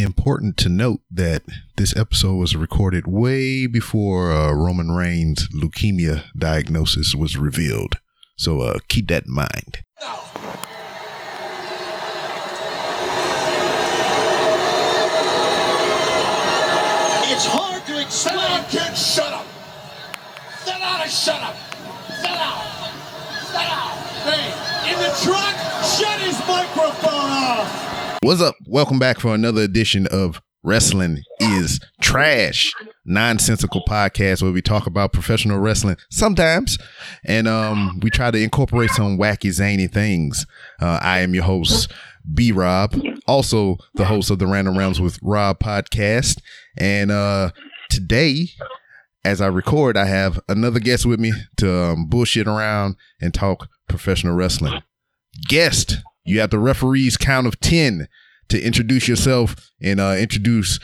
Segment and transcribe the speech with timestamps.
[0.00, 1.42] Important to note that
[1.76, 7.98] this episode was recorded way before uh, Roman Reigns' leukemia diagnosis was revealed.
[8.36, 9.84] So uh, keep that in mind.
[17.28, 18.36] It's hard to explain.
[18.36, 18.96] Down, kid.
[18.96, 19.46] Shut up.
[20.64, 21.56] Sit down and shut up.
[22.08, 22.64] Sit down.
[23.46, 23.92] Sit down.
[24.24, 25.54] Hey, in the truck,
[25.84, 27.89] shut his microphone off.
[28.22, 28.54] What's up?
[28.66, 32.74] Welcome back for another edition of Wrestling is Trash,
[33.06, 36.76] nonsensical podcast where we talk about professional wrestling sometimes,
[37.24, 40.44] and um, we try to incorporate some wacky, zany things.
[40.82, 41.90] Uh, I am your host,
[42.34, 42.94] B Rob,
[43.26, 46.42] also the host of the Random Rounds with Rob podcast,
[46.76, 47.52] and uh,
[47.88, 48.48] today.
[49.24, 53.68] As I record, I have another guest with me to um, bullshit around and talk
[53.88, 54.82] professional wrestling.
[55.46, 55.98] Guest,
[56.30, 58.06] you have the referee's count of 10
[58.48, 60.78] to introduce yourself and uh, introduce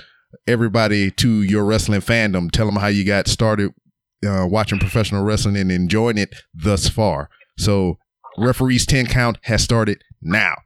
[0.47, 2.51] everybody to your wrestling fandom.
[2.51, 3.73] Tell them how you got started
[4.27, 7.29] uh, watching professional wrestling and enjoying it thus far.
[7.59, 7.99] So,
[8.37, 10.57] referee's 10 count has started now.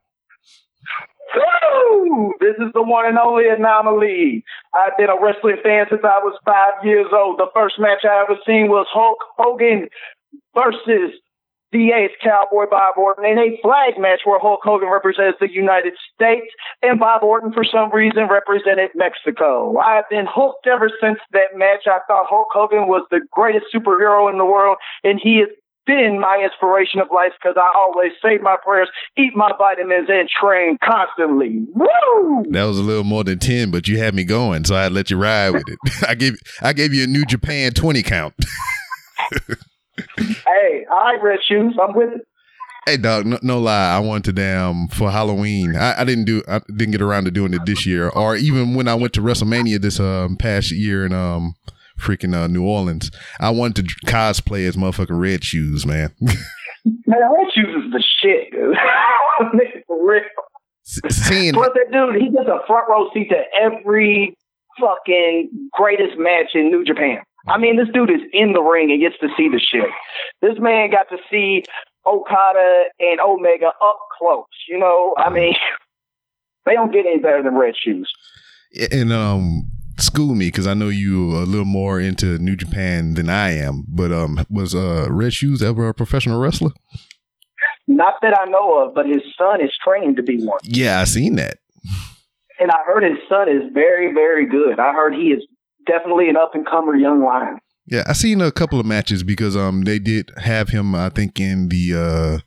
[1.36, 2.32] Woo!
[2.40, 4.44] This is the one and only anomaly.
[4.74, 7.38] I've been a wrestling fan since I was five years old.
[7.38, 9.88] The first match I ever seen was Hulk Hogan
[10.54, 11.12] versus
[11.72, 15.94] the Ace Cowboy Bob Orton in a flag match where Hulk Hogan represents the United
[16.14, 19.78] States and Bob Orton for some reason represented Mexico.
[19.78, 21.86] I've been hooked ever since that match.
[21.86, 25.48] I thought Hulk Hogan was the greatest superhero in the world and he has
[25.86, 30.28] been my inspiration of life because I always say my prayers, eat my vitamins, and
[30.28, 31.66] train constantly.
[31.74, 32.44] Woo!
[32.50, 35.10] That was a little more than 10, but you had me going, so I let
[35.10, 35.78] you ride with it.
[36.08, 38.34] I gave I gave you a New Japan 20 count.
[40.20, 42.26] Hey, all right, Red Shoes, I'm with it.
[42.86, 43.94] Hey dog, no, no lie.
[43.94, 45.76] I wanted to damn for Halloween.
[45.76, 46.42] I, I didn't do.
[46.48, 49.20] I didn't get around to doing it this year, or even when I went to
[49.20, 51.54] WrestleMania this um past year in um
[52.00, 53.10] freaking uh, New Orleans.
[53.38, 56.12] I wanted to cosplay as motherfucking Red Shoes, man.
[57.06, 58.74] Man, Red Shoes is the shit, dude.
[59.86, 60.22] For real.
[60.82, 64.34] Seeing Plus, that dude, he gets a front row seat to every
[64.80, 67.18] fucking greatest match in New Japan.
[67.48, 69.88] I mean, this dude is in the ring and gets to see the shit.
[70.42, 71.64] This man got to see
[72.06, 74.44] Okada and Omega up close.
[74.68, 75.54] You know, I mean,
[76.66, 78.10] they don't get any better than Red Shoes.
[78.92, 83.28] and um school me because I know you a little more into New Japan than
[83.28, 83.84] I am.
[83.88, 86.70] But um, was uh Red Shoes ever a professional wrestler?
[87.86, 90.60] Not that I know of, but his son is trained to be one.
[90.62, 91.58] Yeah, I seen that.
[92.60, 94.78] And I heard his son is very, very good.
[94.78, 95.44] I heard he is
[95.90, 97.58] definitely an up and comer young lion.
[97.86, 101.40] Yeah, I seen a couple of matches because um they did have him I think
[101.40, 102.38] in the uh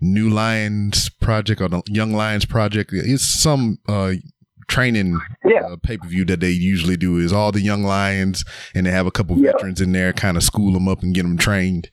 [0.00, 2.90] New Lions project or the Young Lions project.
[2.92, 4.12] It's some uh
[4.68, 5.60] training Yeah.
[5.66, 8.44] uh, pay per view that they usually do is all the young lions
[8.74, 9.52] and they have a couple Yeah.
[9.52, 11.90] veterans in there, kind of school them up and get them trained.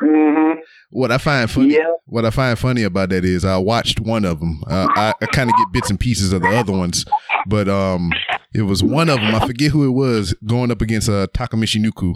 [0.00, 0.54] hmm
[0.90, 1.92] What I find funny, Yeah.
[2.06, 4.62] what I find funny about that is I watched one of them.
[4.66, 7.04] Uh, I, I kind of get bits and pieces of the other ones,
[7.46, 8.10] but um,
[8.54, 9.34] it was one of them.
[9.34, 12.14] I forget who it was going up against uh Taka Michinoku,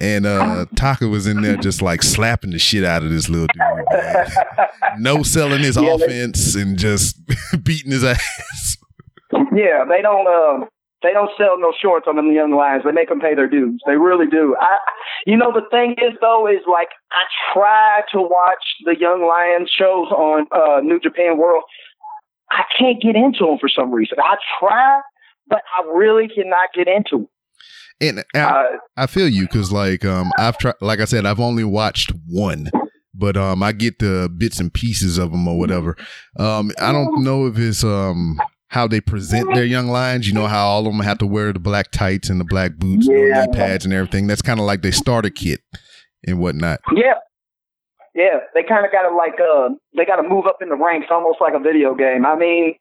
[0.00, 3.46] and uh Taka was in there just like slapping the shit out of this little
[3.48, 4.32] dude.
[4.98, 7.20] No selling his Yeah, they- offense and just
[7.64, 8.76] beating his ass.
[9.54, 10.26] Yeah, they don't.
[10.26, 10.66] Uh,
[11.02, 12.82] they don't sell no shorts on them young lions.
[12.84, 13.80] They make them pay their dues.
[13.86, 14.56] They really do.
[14.60, 14.78] I,
[15.26, 17.22] you know, the thing is though, is like I
[17.52, 21.62] try to watch the young lions shows on uh, New Japan World.
[22.50, 24.18] I can't get into them for some reason.
[24.18, 25.00] I try,
[25.48, 27.16] but I really cannot get into.
[27.16, 27.28] 'em.
[28.00, 28.62] And I, Uh,
[28.96, 32.70] I feel you because like um I've tried like I said I've only watched one,
[33.14, 35.96] but um I get the bits and pieces of them or whatever.
[36.38, 38.38] Um I don't know if it's um
[38.68, 40.28] how they present their young lions.
[40.28, 42.76] You know how all of them have to wear the black tights and the black
[42.76, 43.40] boots, and Yeah.
[43.40, 44.26] the knee pads and everything.
[44.28, 45.60] That's kind of like their starter kit
[46.26, 46.80] and whatnot.
[46.94, 47.14] Yeah.
[48.14, 50.76] Yeah, they kind of got to like uh they got to move up in the
[50.76, 52.26] ranks almost like a video game.
[52.26, 52.74] I mean,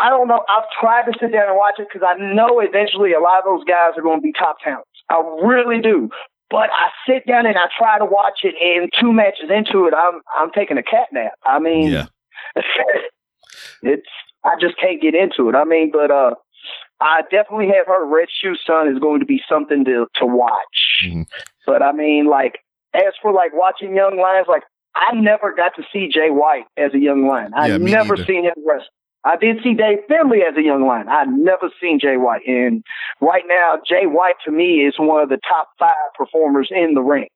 [0.00, 0.42] I don't know.
[0.48, 3.44] I've tried to sit down and watch it because I know eventually a lot of
[3.44, 4.88] those guys are going to be top talents.
[5.10, 6.08] I really do.
[6.48, 9.94] But I sit down and I try to watch it, and two matches into it,
[9.94, 11.32] I'm I'm taking a cat nap.
[11.44, 12.06] I mean, Yeah.
[13.82, 14.06] it's
[14.44, 15.54] I just can't get into it.
[15.54, 16.34] I mean, but uh,
[17.00, 21.04] I definitely have heard Red Shoe Son is going to be something to to watch.
[21.04, 21.26] Mhm.
[21.66, 22.58] But I mean, like
[22.94, 24.62] as for like watching young lions, like
[24.96, 27.52] I never got to see Jay White as a young lion.
[27.54, 28.24] I Yeah, never neither.
[28.24, 28.86] seen him wrestle.
[29.24, 31.08] I did see Dave Finlay as a young lion.
[31.08, 32.82] I never seen Jay White, and
[33.20, 37.02] right now Jay White to me is one of the top five performers in the
[37.02, 37.28] ring.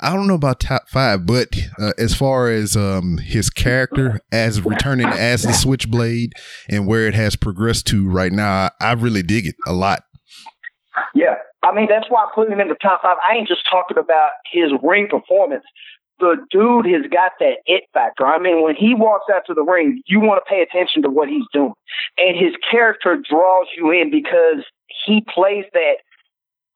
[0.00, 1.48] I don't know about top five, but
[1.78, 6.32] uh, as far as um, his character as returning as the Switchblade
[6.68, 10.04] and where it has progressed to right now, I, I really dig it a lot.
[11.14, 13.16] Yeah, I mean that's why I put him in the top five.
[13.28, 15.64] I ain't just talking about his ring performance.
[16.20, 18.26] The dude has got that it factor.
[18.26, 21.10] I mean, when he walks out to the ring, you want to pay attention to
[21.10, 21.72] what he's doing,
[22.18, 24.64] and his character draws you in because
[25.06, 25.96] he plays that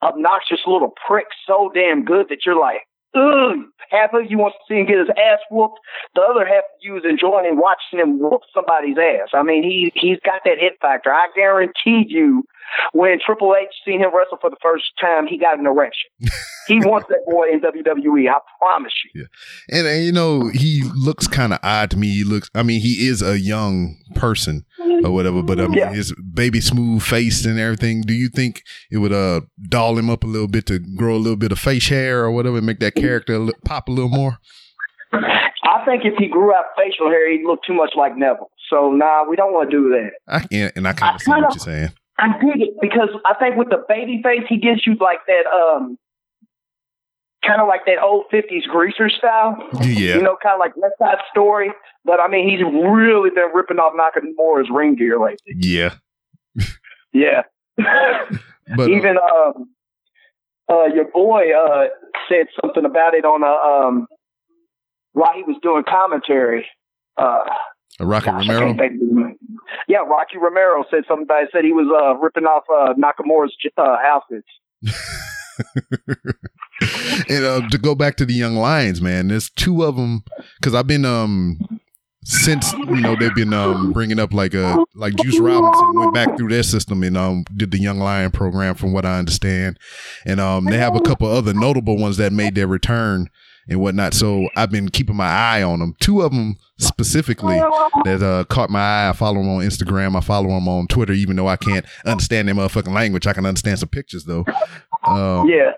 [0.02, 2.82] obnoxious little prick so damn good that you're like,
[3.14, 3.58] ugh.
[3.90, 5.78] Half of you wants to see him get his ass whooped.
[6.14, 9.28] The other half of you is enjoying watching him whoop somebody's ass.
[9.34, 11.12] I mean, he he's got that hit factor.
[11.12, 12.44] I guarantee you,
[12.92, 16.10] when Triple H seen him wrestle for the first time, he got an erection.
[16.66, 18.28] he wants that boy in WWE.
[18.30, 19.22] I promise you.
[19.22, 22.08] Yeah, and, and you know he looks kind of odd to me.
[22.08, 22.50] He looks.
[22.54, 24.64] I mean, he is a young person
[25.04, 25.92] or whatever, but I mean, Yeah.
[25.92, 28.02] his baby smooth face and everything.
[28.02, 31.18] Do you think it would uh doll him up a little bit to grow a
[31.18, 34.38] little bit of face hair or whatever, and make that character pop a little more?
[35.12, 38.50] I think if he grew out facial hair, he'd look too much like Neville.
[38.70, 40.10] So nah, we don't want to do that.
[40.28, 41.92] I can't, and I kind of see what you're saying.
[42.18, 45.46] I dig it because I think with the baby face, he gives you like that,
[45.46, 45.98] um,
[47.44, 49.56] kind of like that old fifties greaser style.
[49.80, 51.72] Yeah, You know, kind of like West Side Story.
[52.04, 55.54] But I mean, he's really been ripping off Knocking Nakamura's ring gear lately.
[55.56, 55.94] yeah,
[57.12, 57.42] Yeah.
[57.76, 59.70] but uh, Even um,
[60.70, 61.86] uh, your boy uh,
[62.28, 64.06] said something about it on a um,
[65.12, 66.66] while he was doing commentary.
[67.16, 67.44] Uh, uh,
[68.00, 68.66] Rocky gosh, Romero.
[68.66, 69.38] can't think of his name.
[69.88, 71.48] Yeah, Rocky Romero said something it.
[71.52, 74.48] Said he was uh, ripping off uh, Nakamura's uh, outfits.
[77.28, 80.24] and uh, to go back to the young lions, man, there's two of them
[80.58, 81.58] because I've been um
[82.24, 86.36] since you know they've been um bringing up like a like Juice Robinson went back
[86.36, 89.78] through their system and um did the young lion program from what I understand,
[90.26, 93.28] and um they have a couple other notable ones that made their return
[93.68, 94.14] and whatnot.
[94.14, 95.94] So I've been keeping my eye on them.
[96.00, 97.56] Two of them specifically
[98.04, 99.08] that uh, caught my eye.
[99.08, 100.16] I follow them on Instagram.
[100.16, 103.26] I follow them on Twitter, even though I can't understand their motherfucking language.
[103.26, 104.44] I can understand some pictures though.
[105.06, 105.72] Um, Yeah.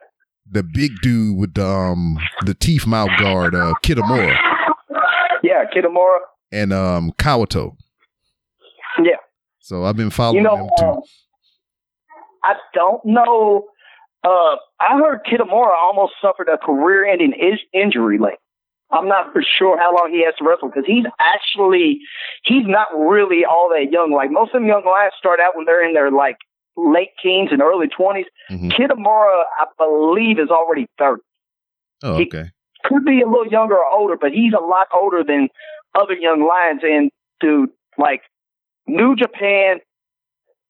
[0.51, 4.37] the big dude with the um the teeth mouth guard, uh Kitamura
[5.43, 6.19] Yeah, Kitamura.
[6.53, 7.77] and um Kawato.
[9.03, 9.17] Yeah.
[9.61, 10.85] So I've been following You them too.
[10.87, 11.01] um,
[12.45, 13.65] I don't know.
[14.27, 18.19] Uh, I heard Kitamura almost suffered a career-ending is- injury.
[18.19, 18.39] Like,
[18.91, 22.01] I'm not for sure how long he has to wrestle because he's actually
[22.45, 24.11] he's not really all that young.
[24.13, 26.37] Like most of them young lions start out when they're in their like
[26.77, 28.27] late teens and early 20s.
[28.51, 28.71] Mhm.
[28.73, 31.23] Kitamura, I believe, is already 30.
[32.05, 32.51] Oh, he- okay.
[32.85, 35.49] Could be a little younger or older, but he's a lot older than
[35.95, 36.83] other young lions.
[36.85, 38.23] And dude, like
[38.87, 39.81] New Japan,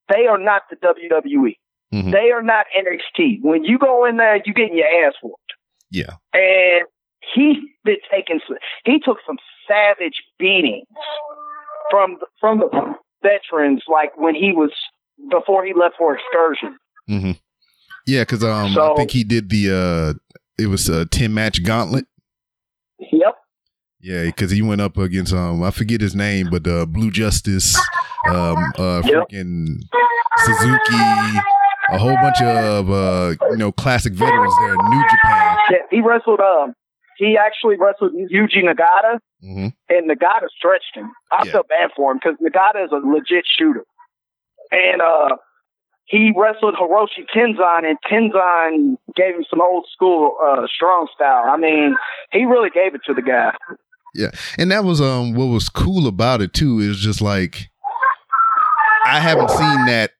[0.09, 1.56] they are not the WWE.
[1.94, 2.12] Mhm.
[2.12, 3.38] They are not NXT.
[3.43, 5.41] When you go in there, you getting your ass whooped.
[5.91, 6.15] Yeah.
[6.33, 6.83] And
[7.35, 9.38] he's been taking some, he took some
[9.69, 10.87] savage beatings
[11.91, 14.71] from from the veterans, like when he was
[15.31, 16.77] before he left for excursion.
[17.06, 17.33] hmm
[18.06, 22.06] Yeah, because um I think he did the uh it was a ten match gauntlet.
[22.99, 23.37] Yep.
[24.00, 27.77] Yeah, because he went up against um I forget his name, but uh Blue Justice,
[28.29, 29.29] um uh Yep.
[29.31, 29.79] freaking
[30.44, 31.41] Suzuki,
[31.91, 35.56] a whole bunch of uh you know classic veterans there, in New Japan.
[35.71, 36.41] Yeah, he wrestled.
[36.41, 36.75] Um,
[37.19, 41.11] he actually wrestled Yuji Nagata, hmm and Nagata stretched him.
[41.33, 41.53] I Yeah.
[41.53, 43.85] feel bad for him because Nagata is a legit shooter,
[44.71, 45.37] and uh,
[46.06, 51.45] he wrestled Hiroshi Tenzan, and Tenzan gave him some old school uh, strong style.
[51.49, 51.97] I mean,
[52.33, 53.52] he really gave it to the guy.
[54.14, 57.69] Yeah, and that was um what was cool about it too is just like
[59.05, 60.11] I haven't seen that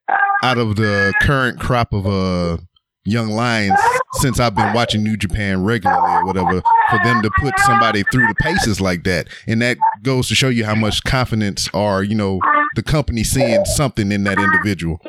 [0.43, 2.59] out of the current crop of uh
[3.05, 3.79] young lions
[4.15, 8.27] since I've been watching New Japan regularly or whatever for them to put somebody through
[8.27, 9.29] the paces like that.
[9.47, 12.41] And that goes to show you how much confidence or, you know,
[12.75, 15.01] the company seeing something in that individual.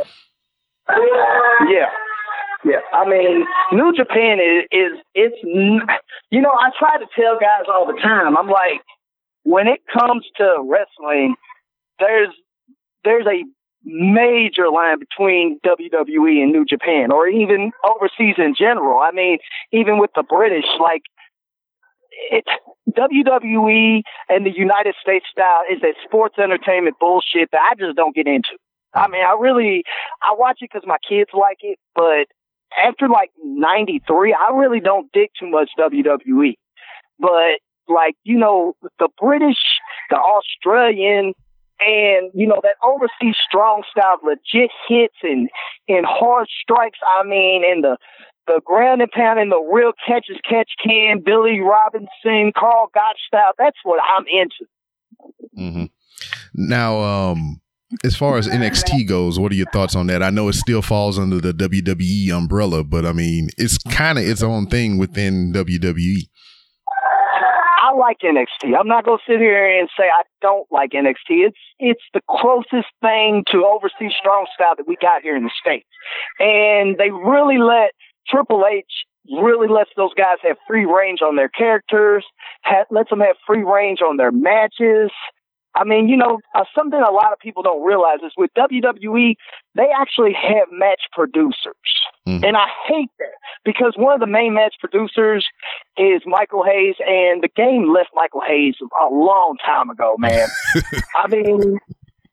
[1.69, 1.89] Yeah.
[2.65, 7.65] Yeah, I mean, New Japan is, is it's, you know, I try to tell guys
[7.71, 8.35] all the time.
[8.35, 8.81] I'm like,
[9.43, 11.35] when it comes to wrestling,
[11.99, 12.29] there's
[13.05, 13.45] there's a
[13.87, 18.99] major line between WWE and New Japan, or even overseas in general.
[18.99, 19.37] I mean,
[19.71, 21.03] even with the British, like
[22.31, 22.43] it,
[22.91, 28.15] WWE and the United States style is that sports entertainment bullshit that I just don't
[28.15, 28.57] get into.
[28.93, 29.83] I mean, I really
[30.21, 32.27] I watch it because my kids like it, but
[32.77, 36.55] after like '93, I really don't dig too much WWE.
[37.19, 39.57] But like you know, the British,
[40.09, 41.33] the Australian,
[41.79, 45.49] and you know that overseas strong style, legit hits and
[45.87, 46.99] and hard strikes.
[47.05, 47.97] I mean, and the
[48.47, 53.51] the ground and pounding, the real catch as catch can, Billy Robinson, Karl Gotch style.
[53.57, 54.65] That's what I'm into.
[55.57, 55.85] Mm-hmm.
[56.53, 57.61] Now, um,
[58.03, 60.23] as far as NXT goes, what are your thoughts on that?
[60.23, 64.25] I know it still falls under the WWE umbrella, but I mean, it's kind of
[64.25, 66.27] its own thing within WWE.
[67.97, 68.77] Like NXT.
[68.79, 71.47] I'm not going to sit here and say I don't like NXT.
[71.47, 75.51] It's it's the closest thing to overseas strong style that we got here in the
[75.59, 75.87] states,
[76.39, 77.91] and they really let
[78.29, 78.85] Triple H
[79.31, 82.23] really lets those guys have free range on their characters,
[82.63, 85.11] ha- lets them have free range on their matches.
[85.75, 89.35] I mean, you know, uh, something a lot of people don't realize is with WWE,
[89.75, 91.75] they actually have match producers.
[92.27, 92.43] Mm-hmm.
[92.43, 95.47] And I hate that because one of the main match producers
[95.97, 100.49] is Michael Hayes, and the game left Michael Hayes a long time ago, man.
[101.15, 101.79] I mean,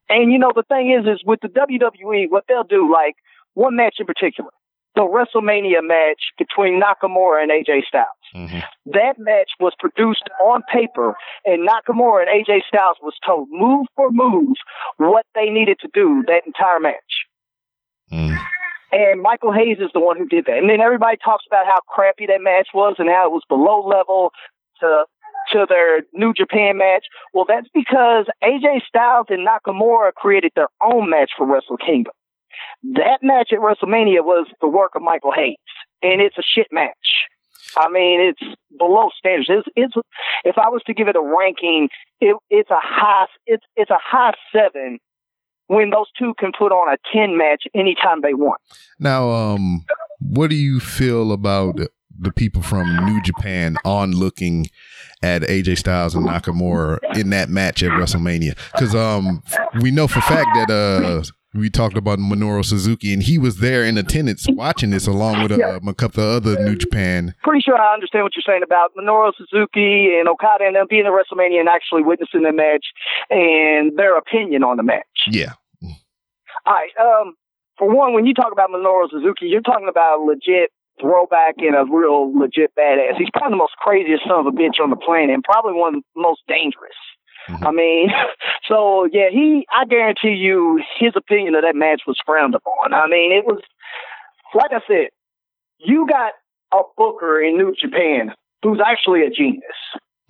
[0.08, 3.14] and you know, the thing is, is with the WWE, what they'll do, like
[3.54, 4.50] one match in particular,
[4.96, 8.08] the WrestleMania match between Nakamura and AJ Styles.
[8.34, 8.58] Mm-hmm.
[8.86, 14.10] That match was produced on paper, and Nakamura and AJ Styles was told move for
[14.10, 14.56] move
[14.96, 17.28] what they needed to do that entire match.
[18.12, 18.36] Mm.
[18.94, 20.58] And Michael Hayes is the one who did that.
[20.58, 23.82] And then everybody talks about how crappy that match was and how it was below
[23.86, 24.30] level
[24.80, 25.04] to
[25.52, 27.04] to their New Japan match.
[27.34, 32.14] Well, that's because AJ Styles and Nakamura created their own match for Wrestle Kingdom.
[32.94, 35.56] That match at WrestleMania was the work of Michael Hayes,
[36.02, 36.94] and it's a shit match.
[37.76, 39.48] I mean, it's below standards.
[39.48, 39.94] It's, it's
[40.44, 41.88] if I was to give it a ranking,
[42.20, 45.00] it, it's a high it's it's a high seven
[45.66, 48.60] when those two can put on a ten match anytime they want.
[48.98, 49.84] Now, um,
[50.20, 51.78] what do you feel about
[52.16, 54.68] the people from New Japan on looking
[55.22, 58.56] at AJ Styles and Nakamura in that match at WrestleMania?
[58.72, 59.42] Because um,
[59.80, 61.22] we know for fact that uh
[61.54, 65.58] we talked about Minoru Suzuki, and he was there in attendance watching this along with
[65.58, 65.78] yeah.
[65.86, 67.34] a couple of other New Japan.
[67.42, 71.06] Pretty sure I understand what you're saying about Minoru Suzuki and Okada and them being
[71.06, 72.86] at WrestleMania and actually witnessing the match
[73.30, 75.30] and their opinion on the match.
[75.30, 75.52] Yeah.
[76.66, 76.90] All right.
[77.00, 77.34] Um,
[77.78, 80.70] for one, when you talk about Minoru Suzuki, you're talking about a legit
[81.00, 83.18] throwback and a real legit badass.
[83.18, 85.96] He's probably the most craziest son of a bitch on the planet and probably one
[85.96, 86.98] of the most dangerous.
[87.48, 87.66] Mm-hmm.
[87.66, 88.10] I mean,
[88.68, 92.92] so yeah, he, I guarantee you his opinion of that match was frowned upon.
[92.92, 93.60] I mean, it was,
[94.54, 95.08] like I said,
[95.78, 96.32] you got
[96.72, 98.32] a booker in New Japan
[98.62, 99.62] who's actually a genius.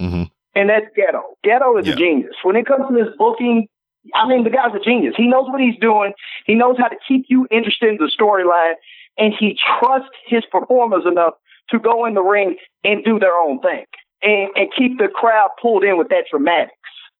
[0.01, 0.25] Mm-hmm.
[0.57, 1.23] And that's Gedo.
[1.45, 1.95] Gedo is yeah.
[1.95, 2.35] a genius.
[2.43, 3.69] When it comes to this booking,
[4.15, 5.15] I mean, the guy's a genius.
[5.17, 6.13] He knows what he's doing.
[6.47, 8.75] He knows how to keep you interested in the storyline,
[9.17, 11.35] and he trusts his performers enough
[11.71, 13.85] to go in the ring and do their own thing
[14.23, 16.75] and, and keep the crowd pulled in with that dramatics.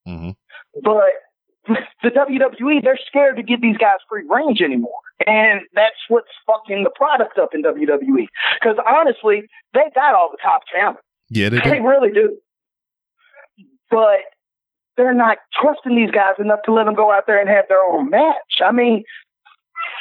[0.07, 0.31] Mm-hmm.
[0.83, 1.11] But
[2.03, 4.93] the WWE, they're scared to give these guys free range anymore.
[5.27, 8.27] And that's what's fucking the product up in WWE.
[8.61, 10.99] Because honestly, they got all the top talent.
[11.31, 12.37] Yeah, they, they really do.
[13.91, 14.21] But
[14.97, 17.83] they're not trusting these guys enough to let them go out there and have their
[17.83, 18.61] own match.
[18.65, 19.05] I mean,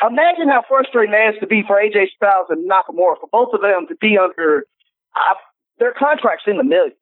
[0.06, 3.62] imagine how frustrating that has to be for AJ Styles and Nakamura for both of
[3.62, 4.66] them to be under
[5.16, 5.36] uh,
[5.80, 6.98] their contracts in the millions.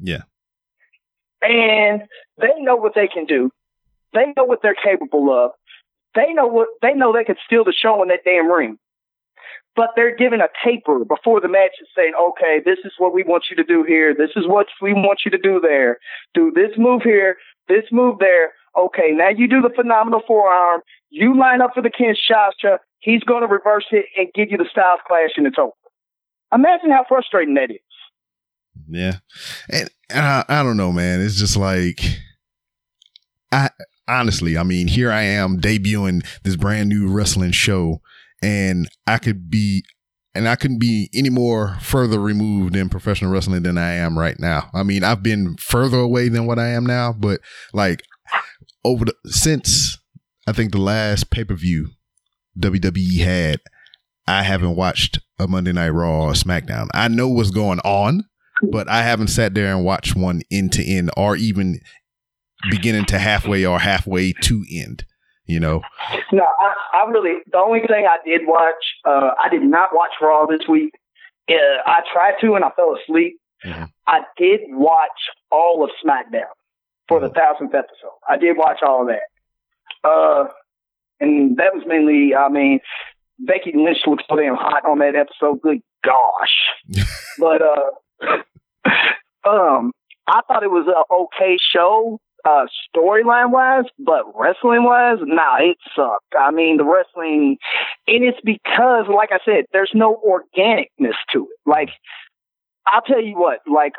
[0.00, 0.22] Yeah
[1.42, 2.02] and
[2.40, 3.50] they know what they can do.
[4.12, 5.52] They know what they're capable of.
[6.14, 8.78] They know what they know they can steal the show in that damn ring.
[9.74, 13.22] But they're giving a taper before the match and saying, okay, this is what we
[13.22, 14.14] want you to do here.
[14.14, 15.98] This is what we want you to do there.
[16.32, 17.36] Do this move here,
[17.68, 18.54] this move there.
[18.78, 20.80] Okay, now you do the phenomenal forearm.
[21.10, 22.78] You line up for the Kinshasa.
[23.00, 25.72] He's going to reverse it and give you the Styles Clash and it's over.
[26.54, 27.80] Imagine how frustrating that is.
[28.88, 29.16] Yeah.
[29.70, 31.20] And, I, I don't know, man.
[31.20, 32.00] It's just like,
[33.50, 33.70] I
[34.08, 38.00] honestly, I mean, here I am debuting this brand new wrestling show,
[38.42, 39.84] and I could be,
[40.34, 44.38] and I couldn't be any more further removed in professional wrestling than I am right
[44.38, 44.70] now.
[44.74, 47.40] I mean, I've been further away than what I am now, but
[47.72, 48.02] like
[48.84, 49.98] over the since
[50.46, 51.88] I think the last pay per view
[52.58, 53.60] WWE had,
[54.28, 56.88] I haven't watched a Monday Night Raw or SmackDown.
[56.94, 58.24] I know what's going on
[58.62, 61.80] but I haven't sat there and watched one end to end or even
[62.70, 65.04] beginning to halfway or halfway to end.
[65.46, 65.82] You know.
[66.32, 70.10] No, I, I really the only thing I did watch, uh, I did not watch
[70.20, 70.92] Raw this week.
[71.48, 71.54] Uh,
[71.86, 73.38] I tried to and I fell asleep.
[73.64, 73.84] Mm-hmm.
[74.06, 76.50] I did watch all of SmackDown
[77.08, 77.34] for the mm-hmm.
[77.34, 78.18] thousandth episode.
[78.28, 80.08] I did watch all of that.
[80.08, 80.48] Uh,
[81.20, 82.80] and that was mainly, I mean,
[83.38, 85.60] Becky Lynch looked so damn hot on that episode.
[85.62, 87.06] Good gosh.
[87.38, 87.90] but, uh,
[89.48, 89.92] um,
[90.26, 92.18] I thought it was an okay show.
[92.44, 96.32] uh, storyline wise, but wrestling wise, nah, it sucked.
[96.38, 97.56] I mean, the wrestling,
[98.06, 101.58] and it's because, like I said, there's no organicness to it.
[101.68, 101.88] Like,
[102.86, 103.94] I'll tell you what, like,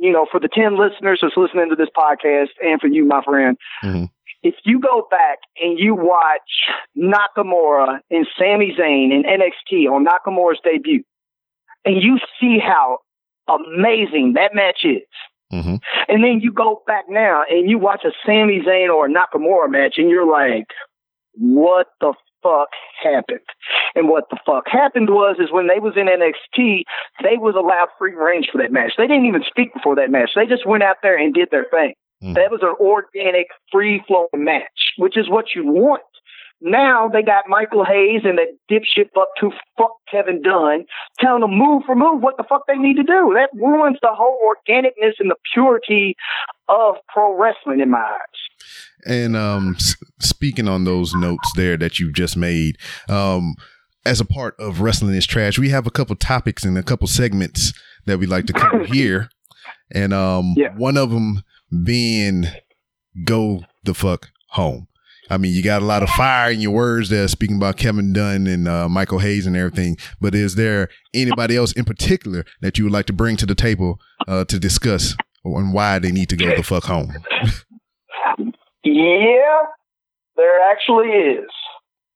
[0.00, 3.22] you know, for the 10 listeners that's listening to this podcast and for you, my
[3.22, 4.08] friend, Mhm.
[4.42, 6.50] if you go back and you watch
[6.98, 11.04] Nakamura and Sami Zayn in NXT on Nakamura's debut,
[11.84, 12.98] and you see how
[13.48, 15.02] amazing that match is,
[15.52, 15.80] Mhm.
[16.08, 19.70] and then you go back now and you watch a Sami Zayn or a Nakamura
[19.70, 20.66] match and you're like,
[21.36, 22.68] what the fuck
[23.02, 23.40] happened?
[23.94, 26.84] And what the fuck happened was is when they was in NXT,
[27.22, 28.92] they was allowed free range for that match.
[28.96, 30.30] They didn't even speak before that match.
[30.34, 31.94] They just went out there and did their thing.
[32.22, 32.34] Mhm.
[32.34, 36.02] That was an organic, free flowing match, which is what you want.
[36.66, 40.86] Now they got Michael Hayes and that dipshit up to fuck Kevin Dunn
[41.20, 43.34] telling them move for move what the fuck they need to do.
[43.36, 46.16] That ruins the whole organicness and the purity
[46.68, 49.04] of pro wrestling in my eyes.
[49.06, 49.76] And um,
[50.20, 52.76] speaking on those notes there that you just made,
[53.10, 53.54] um,
[54.06, 57.06] as a part of Wrestling is Trash, we have a couple topics and a couple
[57.06, 57.72] segments
[58.06, 59.28] that we like to cover here.
[59.90, 60.74] And um, Yeah.
[60.76, 61.42] one of them
[61.84, 62.46] being
[63.24, 64.88] go the fuck home.
[65.30, 68.12] I mean, you got a lot of fire in your words there, speaking about Kevin
[68.12, 69.96] Dunn and uh, Michael Hayes and everything.
[70.20, 73.54] But is there anybody else in particular that you would like to bring to the
[73.54, 77.12] table uh, to discuss on why they need to go the fuck home?
[78.84, 79.62] Yeah,
[80.36, 81.48] there actually is.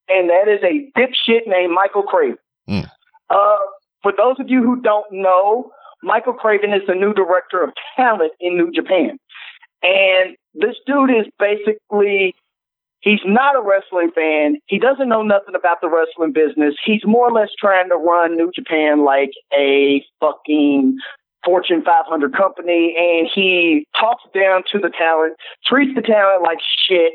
[0.09, 2.39] And that is a dipshit named Michael Craven.
[2.69, 2.91] Mm.
[3.31, 3.57] Uh,
[4.03, 5.71] for those of you who don't know,
[6.03, 9.19] Michael Craven is the new director of talent in New Japan.
[9.83, 12.35] And this dude is basically,
[13.09, 14.57] he's not a wrestling fan.
[14.67, 16.75] He doesn't know nothing about the wrestling business.
[16.85, 20.99] He's more or less trying to run New Japan like a fucking
[21.45, 22.95] Fortune 500 company.
[22.99, 27.13] And he talks down to the talent, treats the talent like shit.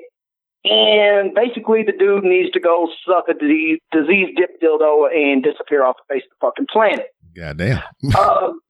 [0.66, 5.84] And basically, the dude needs to go suck a disease, disease dip dildo and disappear
[5.84, 7.08] off the face of the fucking planet.
[7.36, 7.82] Goddamn.
[8.18, 8.62] um,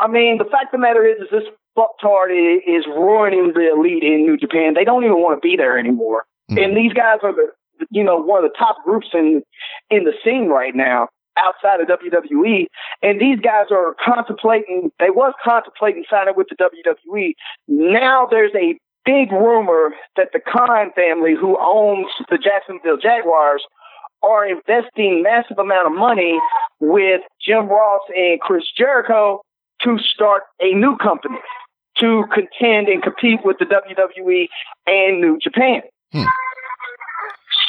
[0.00, 1.44] I mean, the fact of the matter is, is this
[1.78, 2.30] fucktard
[2.66, 4.74] is ruining the elite in New Japan.
[4.74, 6.24] They don't even want to be there anymore.
[6.50, 6.64] Mhm.
[6.64, 7.52] And these guys are the,
[7.90, 9.42] you know, one of the top groups in
[9.90, 12.66] in the scene right now outside of WWE.
[13.02, 14.90] And these guys are contemplating.
[14.98, 17.34] They was contemplating signing with the WWE.
[17.68, 23.64] Now there's a big rumor that the Khan family, who owns the Jacksonville Jaguars,
[24.22, 26.38] are investing massive amount of money
[26.80, 29.40] with Jim Ross and Chris Jericho
[29.82, 31.38] to start a new company
[32.00, 34.48] to contend and compete with the WWE
[34.86, 35.82] and New Japan.
[36.12, 36.24] Hmm.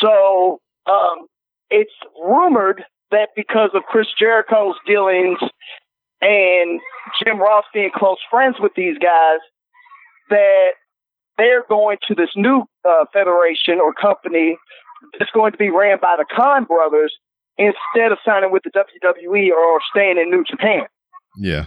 [0.02, 1.28] So um,
[1.70, 1.92] it's
[2.24, 5.40] rumored that because of Chris Jericho's dealings
[6.22, 6.80] and
[7.24, 9.40] Jim Ross being close friends with these guys,
[10.30, 10.72] that
[11.38, 14.58] they're going to this new uh, federation or company
[15.18, 17.14] that's going to be ran by the Khan brothers
[17.58, 20.86] instead of signing with the WWE or staying in New Japan.
[21.38, 21.66] Yeah.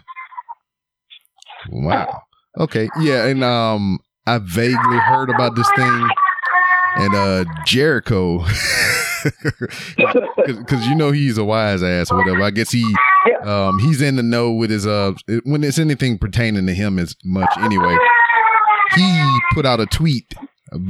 [1.70, 2.22] Wow.
[2.58, 2.88] Okay.
[3.00, 6.08] Yeah, and um I vaguely heard about this thing
[6.96, 8.38] and uh Jericho
[10.66, 12.42] cuz you know he's a wise ass or whatever.
[12.42, 12.84] I guess he
[13.44, 15.12] um he's in the know with his uh
[15.44, 17.96] when it's anything pertaining to him as much anyway.
[18.94, 20.34] He put out a tweet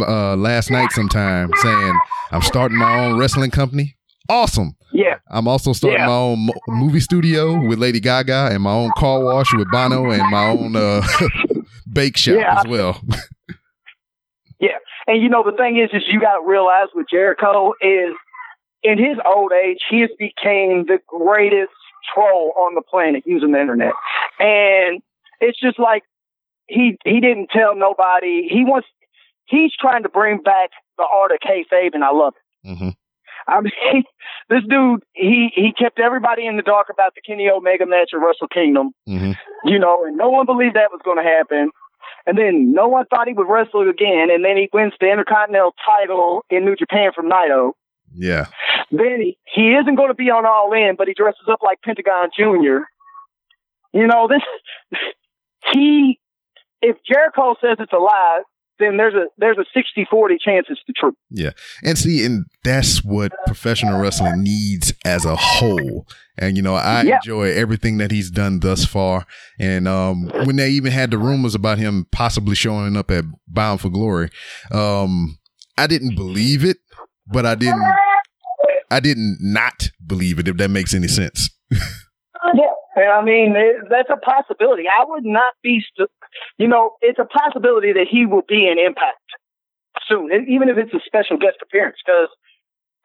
[0.01, 1.99] uh last night sometime saying
[2.33, 3.97] I'm starting my own wrestling company.
[4.33, 4.77] Awesome.
[4.93, 6.07] Yeah, I'm also starting Yeah.
[6.07, 10.11] my own mo- movie studio with Lady Gaga and my own car wash with Bono
[10.11, 11.03] and my own uh,
[11.93, 12.59] bake shop Yeah.
[12.61, 13.01] as well.
[14.61, 14.79] Yeah.
[15.09, 18.15] And you know the thing is, is you got to realize with Jericho is
[18.85, 21.73] in his old age, he has became the greatest
[22.15, 23.93] troll on the planet using the internet,
[24.39, 25.03] and
[25.41, 26.05] it's just like
[26.69, 28.49] he he didn't tell nobody.
[28.49, 28.87] He wants
[29.47, 32.77] he's trying to bring back the art of kayfabe, and I love it.
[32.79, 32.89] hmm
[33.49, 34.05] I mean,
[34.49, 38.21] this dude, he he kept everybody in the dark about the Kenny Omega match at
[38.21, 39.33] Wrestle Kingdom, hmm
[39.65, 41.71] you know, and no one believed that was going to happen.
[42.27, 45.75] And then no one thought he would wrestle again, and then he wins the Intercontinental
[45.85, 47.73] title in New Japan from Naito.
[48.15, 48.47] Yeah.
[48.91, 51.81] Then he, he isn't going to be on All In, but he dresses up like
[51.83, 52.87] Pentagon Junior.
[53.93, 54.43] You know, this
[55.73, 56.19] he
[56.81, 58.43] if Jericho says it's a lie,
[58.83, 61.15] then there's a there's a 60-40 chance it's the truth.
[61.31, 61.51] Yeah.
[61.83, 66.07] And see, and that's what professional wrestling needs as a whole.
[66.39, 67.17] And you know, I Yeah.
[67.17, 69.27] enjoy everything that he's done thus far.
[69.61, 73.81] And um, when they even had the rumors about him possibly showing up at Bound
[73.81, 74.31] for Glory,
[74.71, 75.39] um,
[75.79, 76.79] I didn't believe it,
[77.27, 77.85] but I didn't.
[78.91, 80.49] I didn't not believe it.
[80.49, 81.49] If that makes any sense.
[82.95, 84.85] And I mean, it, that's a possibility.
[84.89, 86.11] I would not be, st-
[86.59, 89.19] you know, it's a possibility that he will be in Impact
[90.09, 91.97] soon, even if it's a special guest appearance.
[92.05, 92.29] Because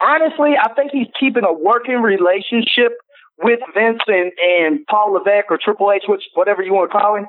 [0.02, 2.94] honestly, I think he's keeping a working relationship
[3.42, 7.16] with Vince and, and Paul Levesque or Triple H, which whatever you want to call
[7.16, 7.28] him.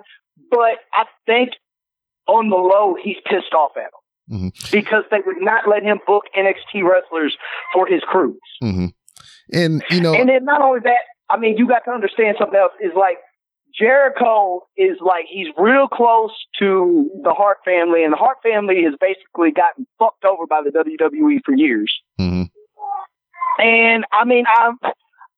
[0.51, 1.51] But I think
[2.27, 3.90] on the low, he's pissed off at
[4.31, 4.49] him mm-hmm.
[4.73, 7.37] because they would not let him book NXT wrestlers
[7.73, 8.38] for his cruise.
[8.62, 8.87] Mm-hmm.
[9.53, 12.59] And you know, and then not only that, I mean, you got to understand something
[12.59, 13.19] else is like
[13.79, 18.95] Jericho is like he's real close to the Hart family, and the Hart family has
[19.01, 21.93] basically gotten fucked over by the WWE for years.
[22.21, 22.45] Mm-hmm.
[23.61, 24.73] And I mean, I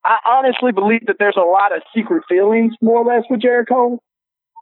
[0.04, 3.98] I honestly believe that there's a lot of secret feelings, more or less, with Jericho,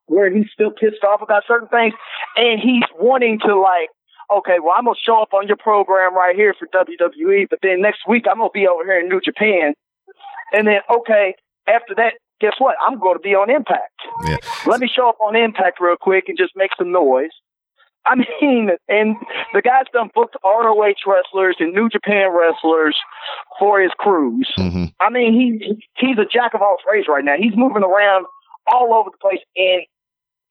[0.06, 1.94] where he's still pissed off about certain things,
[2.36, 3.90] and he's wanting to like,
[4.34, 7.82] okay, well, I'm gonna show up on your program right here for WWE, but then
[7.82, 9.74] next week I'm gonna be over here in New Japan,
[10.52, 11.34] and then okay,
[11.66, 12.76] after that, guess what?
[12.86, 14.00] I'm going to be on Impact.
[14.26, 14.36] Yeah.
[14.66, 17.30] Let me show up on Impact real quick and just make some noise.
[18.06, 19.16] I mean, and
[19.52, 22.96] the guy's done booked ROH wrestlers and New Japan wrestlers
[23.58, 24.50] for his cruise.
[24.58, 24.84] Mm-hmm.
[25.00, 27.34] I mean, he he's a jack of all trades right now.
[27.38, 28.26] He's moving around
[28.66, 29.82] all over the place, and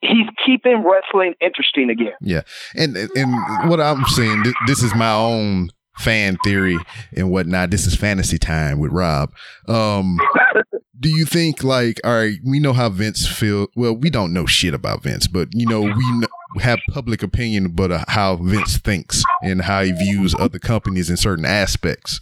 [0.02, 2.14] he's keeping wrestling interesting again.
[2.22, 2.42] Yeah,
[2.76, 6.78] and and what I'm saying, this is my own fan theory
[7.16, 7.72] and whatnot.
[7.72, 9.34] This is fantasy time with Rob.
[9.68, 10.20] Um,
[11.00, 13.68] do you think like, all right, we know how Vince feel.
[13.76, 16.28] Well, we don't know shit about Vince, but you know, we
[16.62, 21.18] have public opinion about uh, how Vince thinks and how he views other companies in
[21.18, 22.20] certain aspects.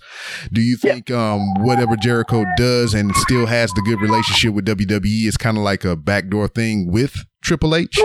[0.52, 5.28] Do you think um, whatever Jericho does and still has the good relationship with WWE
[5.28, 8.00] is kind of like a backdoor thing with Triple H?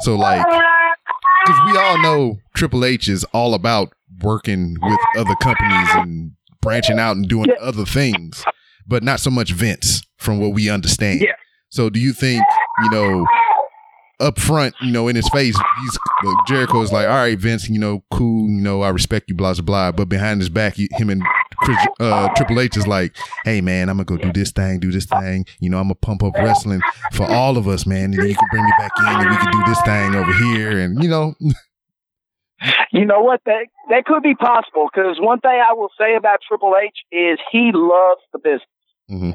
[0.00, 5.88] So like, because we all know Triple H is all about working with other companies
[5.92, 7.60] and branching out and doing yeah.
[7.60, 8.44] other things,
[8.86, 11.20] but not so much Vince from what we understand.
[11.20, 11.32] Yeah.
[11.68, 12.42] So do you think,
[12.82, 13.26] you know,
[14.20, 15.98] up front, you know, in his face, he's
[16.46, 19.52] Jericho is like, all right, Vince, you know, cool, you know, I respect you, blah
[19.54, 19.92] blah blah.
[19.92, 21.22] But behind his back, he, him and
[21.58, 24.90] Chris, uh, Triple H is like, hey man, I'm gonna go do this thing, do
[24.90, 25.44] this thing.
[25.60, 26.80] You know, I'm gonna pump up wrestling
[27.12, 28.12] for all of us, man.
[28.12, 30.32] And then you can bring me back in, and we can do this thing over
[30.32, 31.34] here, and you know.
[32.92, 33.42] You know what?
[33.44, 37.38] That that could be possible because one thing I will say about Triple H is
[37.52, 38.62] he loves the business,
[39.10, 39.32] mm-hmm.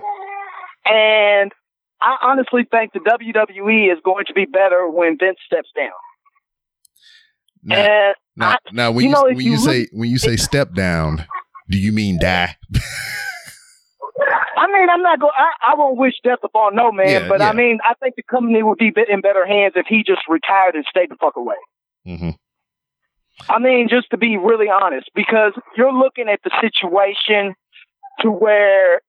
[0.85, 1.51] and
[2.01, 5.91] I honestly think the WWE is going to be better when Vince steps down.
[7.63, 10.35] Now, and now, I, now when you, know, when you, you say when you say
[10.35, 11.27] step down,
[11.69, 12.57] do you mean die?
[14.57, 15.33] I mean, I'm not going.
[15.37, 17.49] I, I won't wish death upon no man, yeah, but yeah.
[17.49, 20.75] I mean, I think the company would be in better hands if he just retired
[20.75, 21.55] and stayed the fuck away.
[22.07, 22.29] Mm-hmm.
[23.49, 27.55] I mean, just to be really honest, because you're looking at the situation
[28.21, 29.01] to where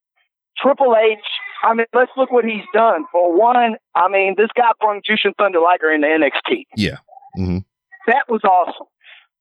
[0.59, 1.19] Triple H.
[1.65, 3.05] I mean, let's look what he's done.
[3.13, 6.65] For one, I mean, this guy brought Jushin Thunder Liger into NXT.
[6.77, 6.97] Yeah.
[7.39, 7.59] Mm-hmm.
[8.07, 8.87] That was awesome.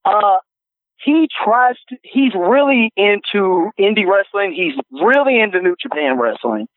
[0.05, 0.37] Uh,
[1.03, 4.53] he tries to, he's really into indie wrestling.
[4.53, 6.67] He's really into New Japan wrestling.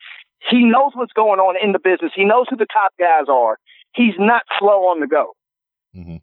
[0.49, 2.11] He knows what's going on in the business.
[2.15, 3.57] He knows who the top guys are.
[3.93, 5.33] He's not slow on the go.
[5.95, 6.17] Mm-hmm.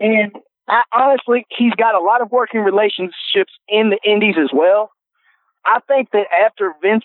[0.00, 0.32] And
[0.68, 4.90] I, honestly, he's got a lot of working relationships in the indies as well.
[5.64, 7.04] I think that after Vince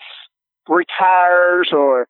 [0.68, 2.06] retires or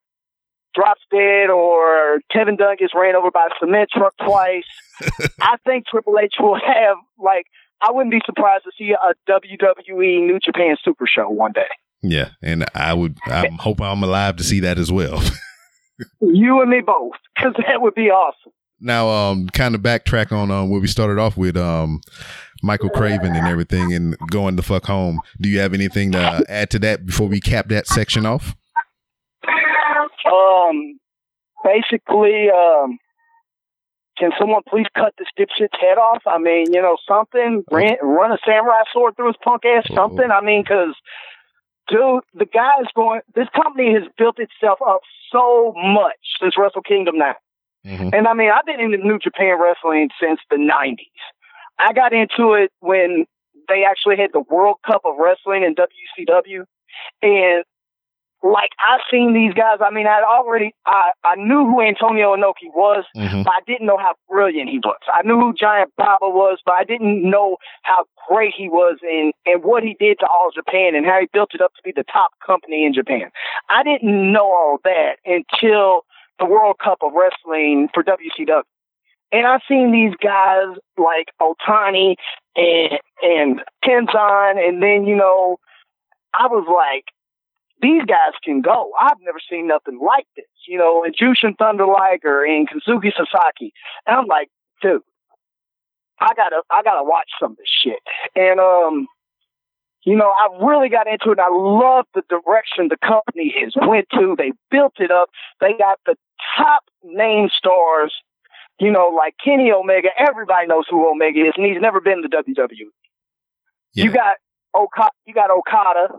[0.74, 4.64] drops dead or Kevin Dunn gets ran over by a cement truck twice,
[5.40, 7.46] I think Triple H will have like
[7.82, 11.68] I wouldn't be surprised to see a WWE New Japan Super Show one day.
[12.02, 13.18] Yeah, and I would.
[13.26, 15.22] I'm hoping I'm alive to see that as well.
[16.20, 18.52] you and me both, because that would be awesome.
[18.80, 22.00] Now, um, kind of backtrack on um, where we started off with um,
[22.62, 25.20] Michael Craven and everything, and going the fuck home.
[25.40, 28.56] Do you have anything to add to that before we cap that section off?
[30.30, 30.98] Um,
[31.64, 32.98] basically, um,
[34.18, 36.22] can someone please cut this dipshit's head off?
[36.26, 37.64] I mean, you know, something.
[37.70, 39.86] Run, run a samurai sword through his punk ass.
[39.94, 40.30] Something.
[40.30, 40.94] I mean, because
[41.88, 43.20] dude, the guy's going.
[43.34, 45.00] This company has built itself up
[45.32, 47.34] so much since Wrestle Kingdom now.
[47.86, 48.10] Mm-hmm.
[48.12, 50.98] And I mean, I've been into New Japan Wrestling since the 90s.
[51.78, 53.24] I got into it when
[53.68, 56.64] they actually had the World Cup of Wrestling in WCW.
[57.22, 57.64] And
[58.42, 59.78] like I've seen these guys.
[59.80, 63.42] I mean, I already I I knew who Antonio Inoki was, mm-hmm.
[63.42, 64.98] but I didn't know how brilliant he was.
[65.12, 69.32] I knew who Giant Baba was, but I didn't know how great he was and
[69.44, 71.92] and what he did to all Japan and how he built it up to be
[71.94, 73.30] the top company in Japan.
[73.68, 76.04] I didn't know all that until
[76.40, 78.62] the World Cup of Wrestling for WCW.
[79.32, 82.16] And I've seen these guys like Otani
[82.56, 85.58] and and Tenzan, and then you know,
[86.34, 87.04] I was like,
[87.80, 88.92] these guys can go.
[89.00, 93.72] I've never seen nothing like this, you know, and Jushin Thunder Liger and Kazuki Sasaki.
[94.06, 94.48] And I'm like,
[94.82, 95.02] dude,
[96.20, 98.00] I gotta, I gotta watch some of this shit.
[98.34, 99.06] And, um,
[100.04, 101.38] you know, I really got into it.
[101.38, 104.34] I love the direction the company has went to.
[104.36, 105.28] They built it up.
[105.60, 106.16] They got the
[106.56, 108.14] top name stars,
[108.78, 110.08] you know, like Kenny Omega.
[110.18, 112.88] Everybody knows who Omega is, and he's never been to WWE.
[113.92, 114.04] Yeah.
[114.04, 114.36] You got
[114.74, 116.14] Okada, you got Okada,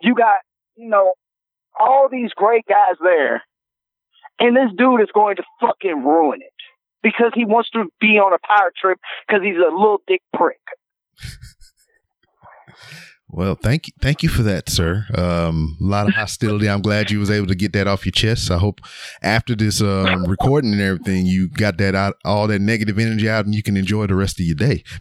[0.00, 0.36] you got,
[0.76, 1.14] you know,
[1.78, 3.42] all these great guys there.
[4.38, 6.54] And this dude is going to fucking ruin it
[7.02, 10.60] because he wants to be on a power trip because he's a little dick prick.
[13.32, 15.06] Well, thank you, thank you for that, sir.
[15.16, 16.68] Um, a lot of hostility.
[16.68, 18.50] I'm glad you was able to get that off your chest.
[18.50, 18.80] I hope
[19.22, 23.44] after this um, recording and everything, you got that out, all that negative energy out,
[23.44, 24.82] and you can enjoy the rest of your day.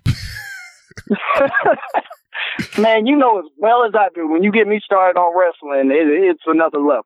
[2.78, 5.90] Man, you know as well as I do, when you get me started on wrestling,
[5.92, 7.06] it, it's another level.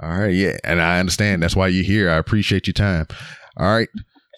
[0.00, 1.42] All right, yeah, and I understand.
[1.42, 2.10] That's why you're here.
[2.10, 3.06] I appreciate your time.
[3.56, 3.88] All right.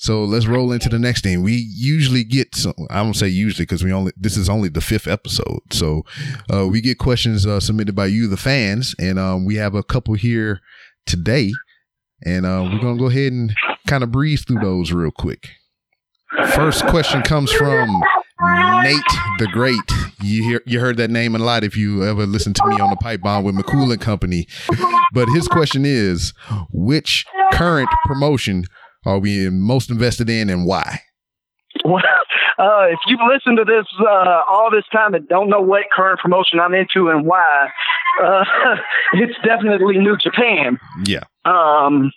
[0.00, 1.42] So let's roll into the next thing.
[1.42, 4.80] We usually get some, I don't say usually because we only, this is only the
[4.80, 5.61] fifth episode.
[5.70, 6.02] So,
[6.52, 8.94] uh, we get questions, uh, submitted by you, the fans.
[8.98, 10.61] And, um, we have a couple here
[11.06, 11.52] today
[12.22, 13.54] and, uh, we're going to go ahead and
[13.87, 15.48] kind of breeze through those real quick.
[16.54, 17.88] First question comes from
[18.82, 19.00] Nate
[19.38, 19.80] the Great.
[20.22, 22.90] You hear, you heard that name a lot if you ever listened to me on
[22.90, 24.46] the pipe bomb with McCool and Company.
[25.12, 26.35] But his question is,
[26.70, 28.64] which current promotion
[29.07, 31.01] are we most invested in and why?
[31.85, 32.03] Well,
[32.59, 36.21] uh, if you've listened to this uh, all this time and don't know what current
[36.21, 37.69] promotion I'm into and why,
[38.23, 38.45] uh,
[39.14, 40.79] it's definitely New Japan.
[41.05, 41.25] Yeah.
[41.45, 42.11] Um,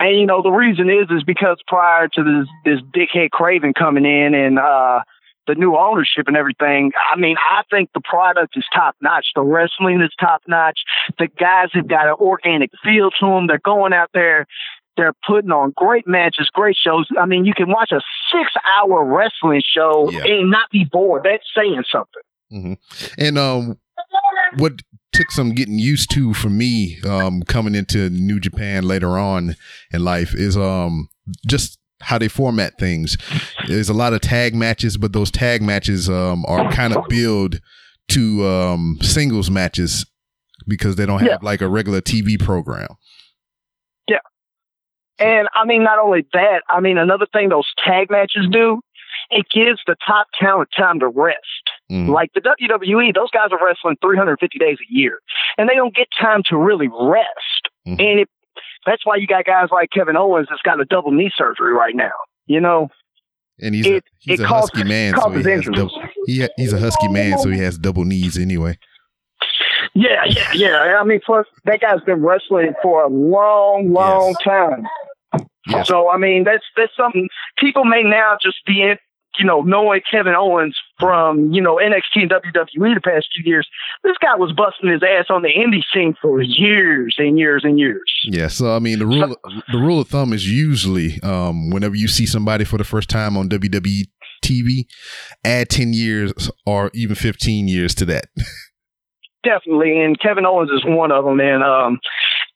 [0.00, 4.04] and you know the reason is is because prior to this this dickhead Craven coming
[4.04, 5.00] in and uh,
[5.46, 9.26] the new ownership and everything, I mean I think the product is top notch.
[9.34, 10.80] The wrestling is top notch.
[11.18, 13.46] The guys have got an organic feel to them.
[13.46, 14.46] They're going out there
[14.96, 17.06] they're putting on great matches, great shows.
[17.18, 18.00] I mean, you can watch a
[18.32, 20.24] six hour wrestling show Yeah.
[20.24, 21.22] and not be bored.
[21.24, 22.22] That's saying something.
[22.50, 22.72] hmm
[23.18, 23.78] And um,
[24.58, 24.74] what
[25.12, 29.54] took some getting used to for me um, coming into New Japan later on
[29.92, 31.08] in life is um
[31.46, 33.16] just how they format things.
[33.66, 37.60] There's a lot of tag matches, but those tag matches um, are kind of billed
[38.08, 40.04] to um, singles matches
[40.68, 41.36] because they don't have Yeah.
[41.40, 42.88] like a regular TV program.
[45.18, 48.80] And I mean, not only that, I mean, another thing those tag matches do,
[49.30, 51.38] it gives the top talent time to rest.
[51.90, 52.08] Mhm.
[52.08, 55.20] Like the WWE, those guys are wrestling 350 days a year,
[55.56, 57.68] and they don't get time to really rest.
[57.86, 58.00] Mhm.
[58.00, 58.28] And it,
[58.86, 61.94] that's why you got guys like Kevin Owens that's got a double knee surgery right
[61.94, 62.12] now.
[62.46, 62.88] You know,
[63.62, 66.72] And he's It- a, he's a cause- husky man, so he has double, he he's
[66.72, 68.76] a husky man, so he has double knees anyway.
[69.94, 70.98] Yeah, yeah, yeah.
[71.00, 74.44] I mean, plus that guy's been wrestling for a long, long Yes.
[74.44, 74.86] time.
[75.66, 75.88] Yes.
[75.88, 77.28] So I mean, that's that's something
[77.58, 78.96] people may now just be in,
[79.38, 83.66] you know, knowing Kevin Owens from you know NXT and WWE the past few years.
[84.02, 87.78] This guy was busting his ass on the indie scene for years and years and
[87.78, 88.02] years.
[88.24, 89.36] Yeah, so I mean the rule
[89.72, 93.36] the rule of thumb is usually um, whenever you see somebody for the first time
[93.36, 94.02] on WWE
[94.44, 94.84] TV,
[95.44, 98.26] add ten years or even fifteen years to that.
[99.44, 101.38] Definitely, and Kevin Owens is one of them.
[101.40, 102.00] And um,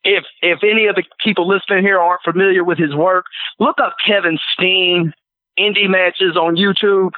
[0.03, 3.25] if if any of the people listening here aren't familiar with his work,
[3.59, 5.13] look up Kevin Steen
[5.59, 7.11] indie matches on YouTube.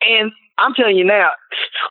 [0.00, 1.30] And I'm telling you now,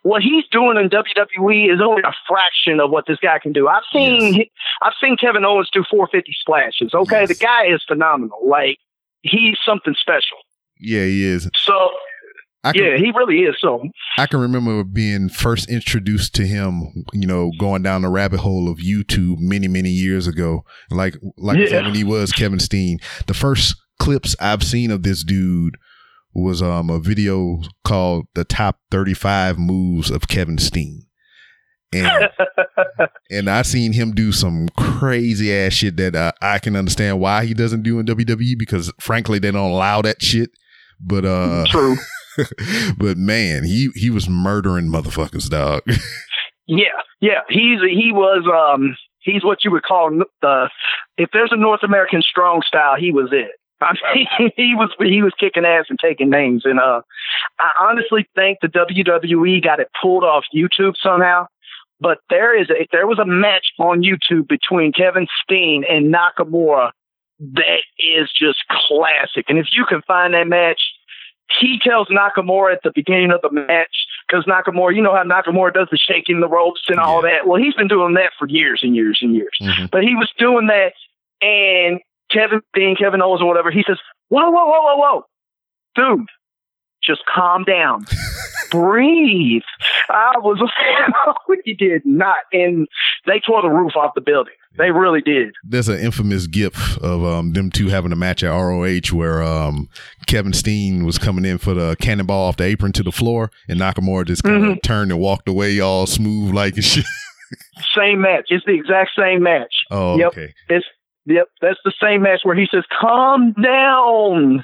[0.04, 3.68] what he's doing in WWE is only a fraction of what this guy can do.
[3.68, 4.46] I've seen
[4.82, 6.94] I've seen Kevin Owens do 450 splashes.
[6.94, 7.30] Okay, Yes.
[7.30, 8.40] the guy is phenomenal.
[8.48, 8.78] Like
[9.22, 10.38] he's something special.
[10.80, 11.50] Yeah, he is.
[11.56, 11.92] So
[12.64, 13.56] I can, yeah, he really is.
[13.60, 13.82] So
[14.18, 18.70] I can remember being first introduced to him, you know, going down the rabbit hole
[18.70, 20.64] of YouTube many, many years ago.
[20.92, 21.82] Like, like Yeah.
[21.84, 25.76] when he was Kevin Steen, the first clips I've seen of this dude
[26.34, 31.08] was um a video called "The Top 35 Moves of Kevin Steen,"
[31.92, 32.30] and
[33.32, 37.46] and I seen him do some crazy ass shit that uh, I can understand why
[37.46, 40.52] he doesn't do in WWE because frankly they don't allow that shit.
[41.02, 41.98] But uh, true.
[42.98, 45.82] but man, he he was murdering motherfuckers, dog.
[46.68, 47.42] Yeah, yeah.
[47.50, 50.10] He's he was um he's what you would call
[50.42, 50.70] the
[51.18, 53.52] if there's a North American strong style, he was it.
[53.82, 57.02] I mean, he was he was kicking ass and taking names, and uh,
[57.60, 61.48] I honestly think the WWE got it pulled off YouTube somehow.
[62.00, 66.92] But there is a there was a match on YouTube between Kevin Steen and Nakamura
[67.40, 69.46] that is just classic.
[69.50, 70.80] And if you can find that match,
[71.60, 75.74] he tells Nakamura at the beginning of the match, because Nakamura, you know how Nakamura
[75.74, 77.48] does the shaking the ropes and all that.
[77.48, 79.58] Well, he's been doing that for years and years and years.
[79.62, 79.92] Mhm.
[79.92, 80.94] But he was doing that,
[81.42, 82.00] and
[82.32, 83.98] Kevin being Kevin Owens or whatever, he says,
[84.30, 85.26] "Whoa, whoa, whoa, whoa, whoa,
[85.96, 86.28] dude,
[87.04, 88.06] just calm down,
[88.72, 89.62] breathe."
[90.10, 90.60] I was,
[91.66, 92.88] he did not, and
[93.26, 94.54] they tore the roof off the building.
[94.78, 95.54] They really did.
[95.66, 99.90] There's an infamous gif of um, them two having a match at ROH where um,
[100.28, 103.80] Kevin Steen was coming in for the cannonball off the apron to the floor, and
[103.82, 104.84] Nakamura just kind of Mhm.
[104.84, 107.06] turned and walked away all smooth like and shit.
[107.98, 108.46] Same match.
[108.48, 109.74] It's the exact same match.
[109.92, 110.28] Oh, Yep.
[110.30, 110.54] okay.
[110.70, 110.86] It's
[111.26, 114.64] yep, that's the same match where he says, "Calm down,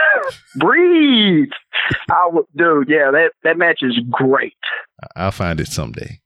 [0.56, 1.50] breathe."
[2.10, 2.88] I would, dude.
[2.88, 4.54] Yeah, that that match is great.
[5.16, 6.20] I'll find it someday.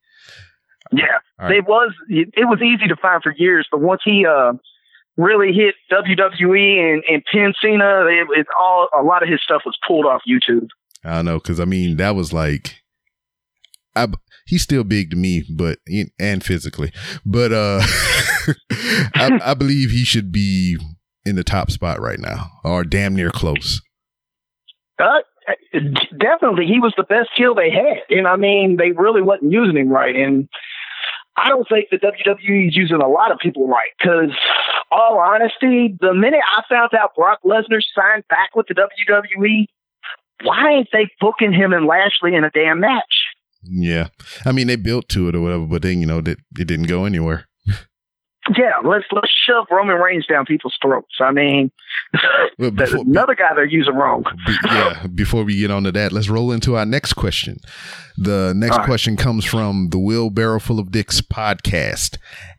[0.92, 1.56] Yeah, right.
[1.56, 4.52] it was it was easy to find for years, but once he uh
[5.16, 9.62] really hit WWE and and pinned Cena, it, it all a lot of his stuff
[9.64, 10.68] was pulled off YouTube.
[11.04, 12.82] I don't know because I mean that was like,
[13.96, 14.08] I
[14.46, 15.78] he's still big to me, but
[16.18, 16.92] and physically,
[17.24, 17.80] but uh,
[19.14, 20.78] I, I believe he should be
[21.24, 23.80] in the top spot right now or damn near close.
[24.98, 25.20] Uh,
[26.18, 29.76] definitely, he was the best heel they had, and I mean, they really wasn't using
[29.76, 30.14] him right.
[30.14, 30.48] And
[31.36, 33.90] I don't think the WWE is using a lot of people right.
[33.98, 34.36] Because,
[34.90, 39.66] all honesty, the minute I found out Brock Lesnar signed back with the WWE,
[40.44, 43.21] why ain't they booking him and Lashley in a damn match?
[43.64, 44.08] Yeah,
[44.44, 46.86] I mean they built to it or whatever, but then you know that it didn't
[46.86, 47.46] go anywhere.
[48.58, 51.14] Yeah, let's let's shove Roman Reigns down people's throats.
[51.20, 51.70] I mean,
[52.58, 54.24] Well, before- another guy they're using wrong.
[54.46, 57.58] Be- yeah, before we get on to that, let's roll into our next question.
[58.16, 58.84] The next right.
[58.84, 62.18] question comes from the Wheelbarrow Full of Dicks podcast.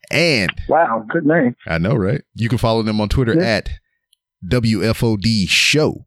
[0.10, 1.56] And Wow, good name.
[1.68, 2.22] I know, right?
[2.34, 3.44] You can follow them on Twitter Yeah.
[3.58, 3.70] at
[4.48, 6.06] WFOD Show.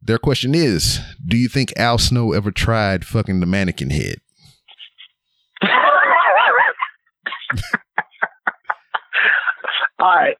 [0.00, 4.16] Their question is Do you think Al Snow ever tried fucking the mannequin head?
[9.98, 10.36] All right.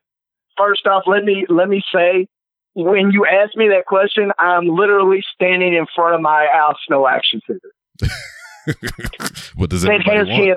[0.58, 2.26] First off, let me let me say,
[2.74, 7.06] when you ask me that question, I'm literally standing in front of my Al Snow
[7.06, 7.70] action figure.
[9.56, 10.30] what does And his want?
[10.30, 10.56] head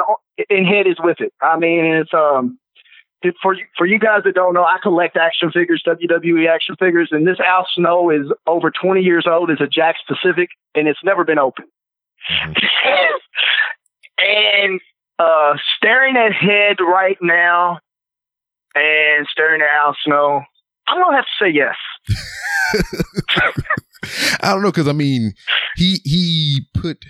[0.50, 1.34] and head is with it.
[1.42, 2.60] I mean, it's um.
[3.42, 7.10] For you, for you guys that don't know, I collect action figures, WWE action figures,
[7.12, 9.50] and this Al Snow is over 20 years old.
[9.50, 11.68] It's a Jakks Pacific, and it's never been opened.
[12.30, 12.56] Mhm.
[14.20, 14.80] and
[15.20, 17.80] uh, staring at head right now,
[18.76, 20.42] and staring at Al Snow,
[20.88, 21.76] I'm gonna have to say yes.
[24.42, 25.34] I don't know because I mean
[25.76, 27.04] he he put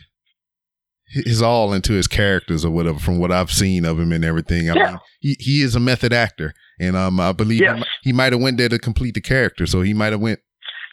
[1.08, 4.70] his all into his characters or whatever from what I've seen of him and everything.
[4.70, 4.86] I Yeah.
[4.92, 7.80] mean he, he is a method actor and um I believe Yes.
[8.04, 10.40] he, he might have went there to complete the character so he might have went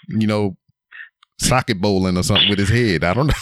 [0.09, 0.57] you know
[1.41, 3.05] socket bowling or something with his head.
[3.05, 3.33] I don't know.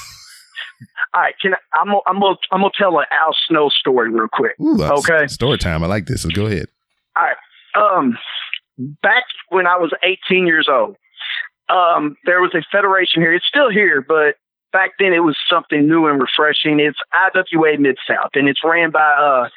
[1.14, 4.10] All right, can I, I'm gonna, I'm gonna I'm gonna tell an Al Snow story
[4.10, 4.52] real quick.
[4.60, 5.26] Ooh, Okay.
[5.26, 5.82] story time.
[5.82, 6.22] I like this.
[6.22, 6.66] So go ahead.
[7.16, 7.36] All right.
[7.76, 8.18] Um,
[9.02, 10.96] back when I was 18 years old,
[11.68, 13.32] um, there was a federation here.
[13.34, 14.36] It's still here, but
[14.72, 16.80] back then it was something new and refreshing.
[16.80, 19.48] It's IWA Mid South, and it's ran by uh,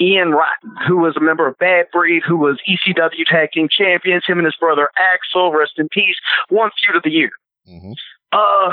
[0.00, 4.24] Ian Rotten, who was a member of Bad Breed, who was ECW Tag Team Champions.
[4.26, 6.16] Him and his brother Axl, rest in peace,
[6.50, 7.30] won feud of the year.
[7.66, 7.92] hmm
[8.32, 8.72] Uh,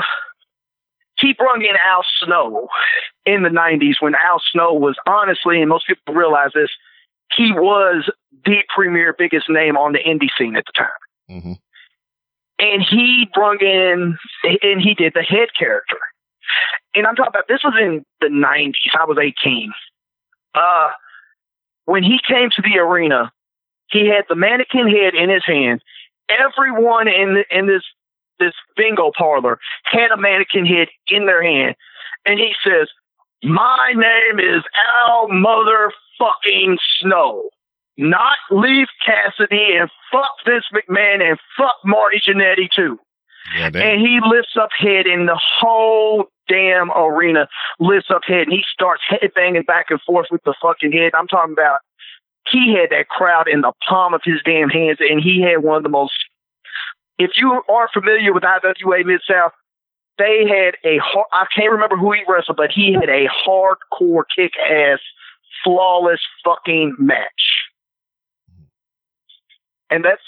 [1.18, 2.68] he brung in Al Snow
[3.24, 6.70] in the 90s when Al Snow was honestly, and most people realize this,
[7.36, 8.10] he was
[8.44, 11.40] the premier biggest name on the indie scene at the time.
[11.42, 11.52] hmm
[12.58, 14.18] And he brought in,
[14.62, 15.98] and he did the head character.
[16.94, 18.98] And I'm talking about this was in the 90s.
[18.98, 19.72] I was 18.
[20.54, 20.90] Uh,
[21.86, 23.32] when he came to the arena,
[23.88, 25.82] he had the mannequin head in his hand.
[26.28, 27.82] Everyone in the, in this
[28.38, 31.76] this bingo parlor had a mannequin head in their hand,
[32.26, 32.88] and he says,
[33.42, 34.62] "My name is
[35.06, 37.50] Al Motherfucking Snow,
[37.96, 42.98] not Leif Cassidy, and fuck Vince McMahon, and fuck Marty Jannetty too."
[43.56, 48.52] Yeah, And he lifts up head in the whole damn arena lifts up head and
[48.52, 51.12] he starts headbanging back and forth with the fucking head.
[51.14, 51.80] I'm talking about
[52.50, 55.78] he had that crowd in the palm of his damn hands and he had one
[55.78, 56.12] of the most
[57.18, 59.52] if you are familiar with IWA Mid South,
[60.18, 64.24] they had a har- I can't remember who he wrestled, but he had a hardcore
[64.34, 65.00] kick ass,
[65.62, 67.28] flawless fucking match.
[69.90, 70.22] And that's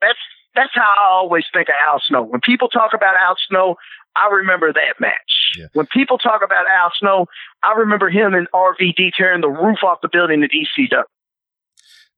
[0.00, 0.18] that's
[0.54, 2.22] that's how I always think of Al Snow.
[2.22, 3.76] When people talk about Al Snow,
[4.16, 5.52] I remember that match.
[5.56, 5.66] Yeah.
[5.74, 7.26] When people talk about Al Snow,
[7.62, 11.02] I remember him and RVD tearing the roof off the building at ECW.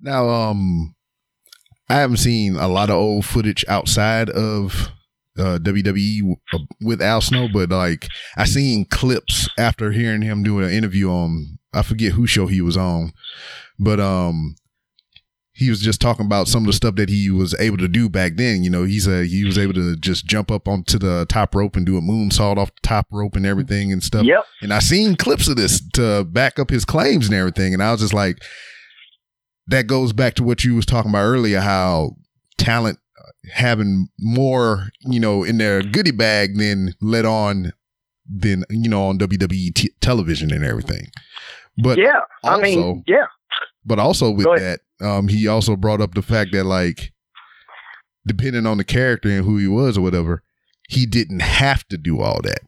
[0.01, 0.95] Now, um,
[1.89, 4.91] I haven't seen a lot of old footage outside of
[5.39, 10.59] uh, WWE uh, with Al Snow, but like I seen clips after hearing him do
[10.59, 13.13] an interview on I forget who show he was on,
[13.79, 14.57] but um
[15.59, 18.09] he was just talking about some of the stuff that he was able to do
[18.09, 18.63] back then.
[18.63, 21.99] You know, he was able to just jump up onto the top rope and do
[21.99, 24.25] a moonsault off the top rope and everything and stuff.
[24.25, 24.45] Yep.
[24.63, 27.91] And I seen clips of this to back up his claims and everything, and I
[27.91, 28.39] was just like,
[29.69, 32.17] that goes back to what you was talking about earlier, how
[32.57, 37.73] talent uh, having more, you know, in their goodie bag than let on
[38.31, 41.07] than you know on WWE t- television and everything.
[41.83, 43.27] But yeah, I also- mean, yeah,
[43.85, 47.13] but also with that, um, he also brought up the fact that like,
[48.27, 50.43] depending on the character and who he was or whatever,
[50.89, 52.61] he didn't have to do all that.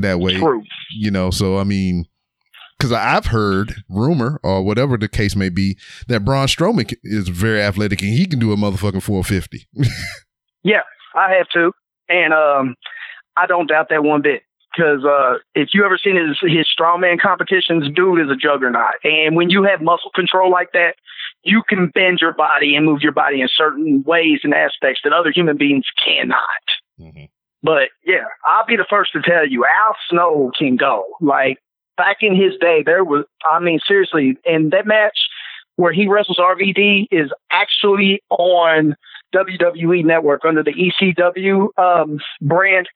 [0.00, 0.62] That way, true.
[0.96, 1.30] you know.
[1.30, 2.06] So I mean,
[2.80, 5.76] because I've heard rumor or whatever the case may be
[6.08, 9.68] that Braun Strowman is very athletic and he can do a motherfucking 450.
[10.62, 10.82] Yeah,
[11.14, 11.72] I have to,
[12.10, 12.74] and um,
[13.34, 14.42] I don't doubt that one bit.
[14.76, 18.94] Because uh, if you ever seen his his strongman competitions, dude is a juggernaut.
[19.02, 20.96] And when you have muscle control like that,
[21.44, 25.14] you can bend your body and move your body in certain ways and aspects that
[25.14, 26.36] other human beings cannot.
[27.00, 27.30] Mhm.
[27.62, 31.06] But yeah, I'll be the first to tell you, Al Snow can go.
[31.22, 31.58] Like
[32.00, 35.18] back in his day, there was, I mean, seriously, and that match
[35.76, 38.96] where he wrestles RVD is actually on
[39.34, 42.88] WWE Network under the ECW um, brand.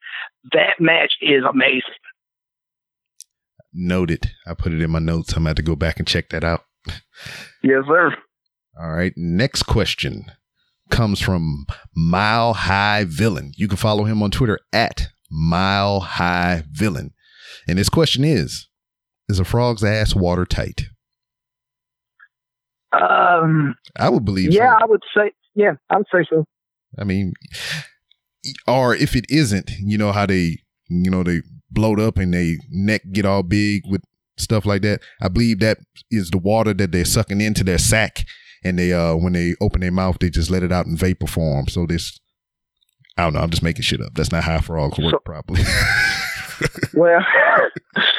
[0.52, 1.82] That match is amazing.
[3.74, 4.30] Noted.
[4.46, 5.34] I put it in my notes.
[5.34, 6.62] I'm about to go back and check that out.
[7.62, 8.16] Yes, sir.
[8.80, 9.12] All right.
[9.16, 10.32] Next question
[10.90, 13.52] comes from Mile High Villain.
[13.56, 17.12] You can follow him on Twitter at Mile High Villain.
[17.68, 18.68] And his question is
[19.28, 20.82] Is a frog's ass watertight?
[22.92, 24.84] Um, I would believe yeah, so.
[24.84, 26.44] I would say, yeah, I would say so.
[26.98, 27.32] I mean,
[28.68, 30.58] or if it isn't, you know how they,
[30.88, 34.02] you know, they bloat up and they neck get all big with
[34.36, 35.00] stuff like that.
[35.20, 35.78] I believe that
[36.10, 38.24] is the water that they're sucking into their sack,
[38.62, 41.26] and they, uh, when they open their mouth, they just let it out in vapor
[41.26, 41.66] form.
[41.66, 42.20] So this,
[43.16, 43.40] I don't know.
[43.40, 44.14] I'm just making shit up.
[44.14, 45.62] That's not how frogs work So- properly.
[46.94, 47.18] Well,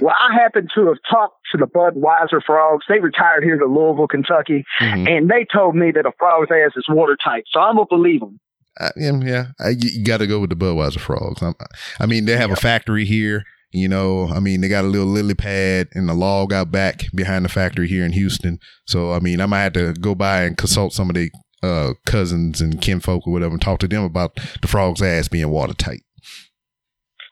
[0.00, 2.84] well, I happen to have talked to the Budweiser frogs.
[2.88, 5.08] They retired here to Louisville, Kentucky, Mhm.
[5.08, 7.44] and they told me that a frog's ass is watertight.
[7.52, 8.40] So I'm gonna believe them.
[8.78, 9.44] I, yeah, yeah.
[9.60, 11.42] I, you, you got to go with the Budweiser frogs.
[11.42, 11.54] I'm,
[11.98, 13.44] I mean, they have a factory here.
[13.72, 17.04] You know, I mean, they got a little lily pad and a log out back
[17.14, 18.58] behind the factory here in Houston.
[18.86, 21.30] So, I mean, I might have to go by and consult some of the
[21.62, 25.50] uh, cousins and kinfolk or whatever and talk to them about the frog's ass being
[25.50, 26.00] watertight.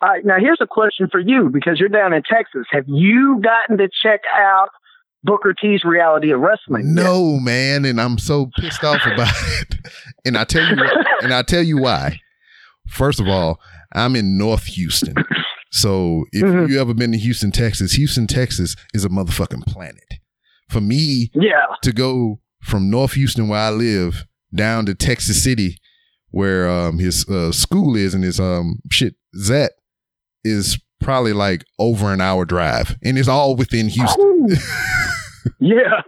[0.00, 2.66] All right, now here's a question for you because you're down in Texas.
[2.70, 4.68] Have you gotten to check out
[5.24, 6.86] Booker T's reality of wrestling?
[6.86, 7.02] yet?
[7.04, 9.74] No, man, and I'm so pissed off about it.
[10.24, 10.76] And I tell you,
[11.22, 12.20] and I tell you why.
[12.88, 13.60] First of all,
[13.94, 15.14] I'm in North Houston,
[15.72, 16.68] so if Mhm.
[16.68, 20.04] you ever been to Houston, Texas, Houston, Texas is a motherfucking planet.
[20.68, 21.64] For me Yeah.
[21.82, 25.78] to go from North Houston, where I live, down to Texas City,
[26.30, 29.70] where um his uh, school is, and his um shit Zet
[30.44, 34.48] is probably like over an hour drive, and it's all within Houston.
[35.60, 36.02] Yeah.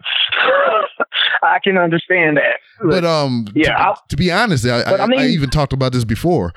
[1.43, 2.59] I can understand that.
[2.83, 5.93] But um, Yeah, to, to be honest, I, I, I mean- I even talked about
[5.93, 6.53] this before.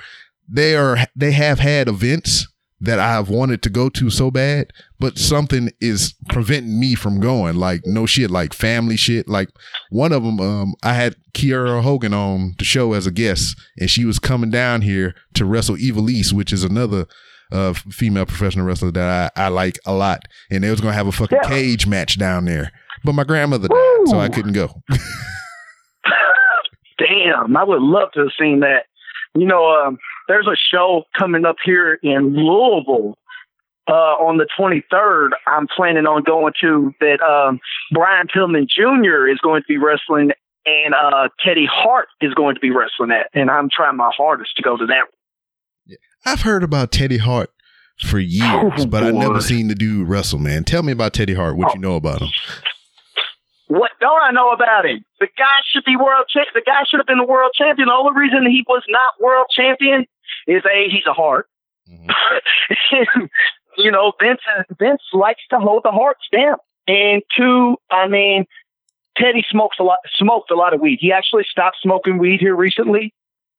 [0.49, 2.47] They are they have had events
[2.81, 7.55] that I've wanted to go to so bad, but something is preventing me from going.
[7.55, 9.29] Like no shit, like family shit.
[9.29, 9.47] Like
[9.89, 13.89] one of them, um, I had Kiera Hogan on the show as a guest, and
[13.89, 17.05] she was coming down here to wrestle Evilise, which is another
[17.53, 21.07] uh female professional wrestler that I, I like a lot, and they was gonna have
[21.07, 21.47] a fucking Yeah.
[21.49, 22.71] cage match down there.
[23.05, 24.81] But my grandmother died, so I couldn't go.
[26.97, 28.85] Damn, I would love to have seen that.
[29.35, 29.97] You know, um,
[30.27, 33.17] there's a show coming up here in Louisville
[33.89, 33.91] uh,
[34.21, 35.31] on the 23rd.
[35.47, 37.19] I'm planning on going to that.
[37.21, 37.59] Um,
[37.91, 39.27] Brian Pillman Jr.
[39.27, 40.31] is going to be wrestling,
[40.65, 43.27] and uh, Teddy Hart is going to be wrestling at.
[43.33, 45.05] And I'm trying my hardest to go to that.
[46.25, 47.49] I've heard about Teddy Hart
[47.99, 50.63] for years, Oh, but I never seen the dude wrestle, man.
[50.63, 52.29] Tell me about Teddy Hart, what you know about him.
[53.67, 55.03] What don't I know about him?
[55.19, 56.47] The guy should be world champ.
[56.53, 57.87] The guy should have been the world champion.
[57.87, 60.05] The only reason he was not world champion
[60.47, 61.47] is a he's a heart.
[61.89, 62.09] Mhm.
[63.77, 64.41] you know, Vince
[64.77, 66.59] Vince likes to hold the heart stamp.
[66.87, 68.45] And two, I mean,
[69.17, 70.99] Teddy smokes a lot smoked a lot of weed.
[71.01, 73.13] He actually stopped smoking weed here recently,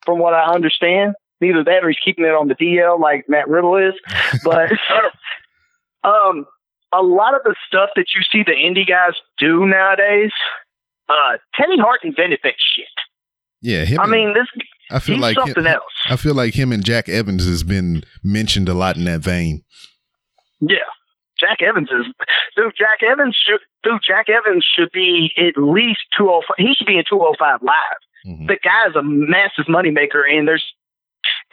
[0.04, 1.14] from what I understand.
[1.42, 3.94] Either that or he's keeping it on the DL like Matt Riddle is.
[4.44, 4.72] But
[6.04, 6.46] um
[6.92, 10.30] a lot of the stuff that you see the indie guys do nowadays,
[11.08, 12.86] uh, Teddy Hart invented that shit.
[13.60, 13.98] Yeah, him.
[13.98, 14.46] I and- mean, this
[14.92, 15.82] I feel like him- something else.
[16.08, 19.64] I feel like him and Jack Evans has been mentioned a lot in that vein.
[20.60, 20.76] Yeah.
[21.40, 22.06] Jack Evans is
[22.56, 22.72] dude.
[22.78, 24.00] Jack Evans should dude.
[24.06, 26.54] Jack Evans should be at least two oh five.
[26.58, 28.00] He should be in two oh five live.
[28.24, 28.46] Mhm.
[28.46, 30.64] The guy's a massive moneymaker, and there's,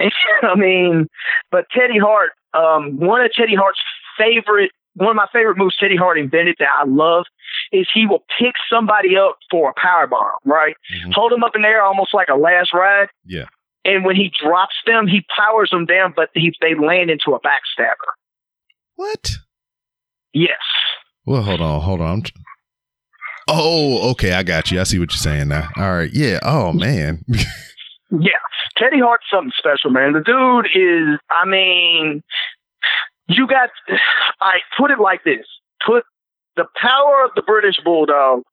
[0.44, 1.08] I mean,
[1.52, 3.80] but Teddy Hart, um, one of Teddy Hart's
[4.18, 7.26] favorite, one of my favorite moves Teddy Hart invented that I love
[7.72, 10.76] is he will pick somebody up for a power bomb, right?
[11.06, 11.14] Mhm.
[11.14, 13.08] Hold them up in the air almost like a last ride.
[13.26, 13.46] Yeah.
[13.86, 17.40] And when he drops them, he powers them down, but he, they land into a
[17.40, 18.12] backstabber.
[18.96, 19.32] What?
[20.34, 20.60] Yes.
[21.26, 22.24] Well, hold on, hold on.
[23.48, 24.80] Oh, okay, I got you.
[24.80, 25.68] I see what you're saying now.
[25.78, 26.40] All right, yeah.
[26.44, 27.24] Oh man,
[28.12, 28.32] Yeah,
[28.78, 30.14] Teddy Hart's something special, man.
[30.14, 32.24] The dude is, I mean,
[33.28, 33.70] you got,
[34.42, 35.46] I put it like this:
[35.86, 36.04] put
[36.56, 38.44] the power of the British Bulldog,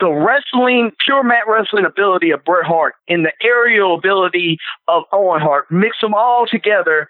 [0.00, 4.58] the wrestling, pure mat wrestling ability of Bret Hart, and the aerial ability
[4.88, 5.70] of Owen Hart.
[5.70, 7.08] Mix them all together,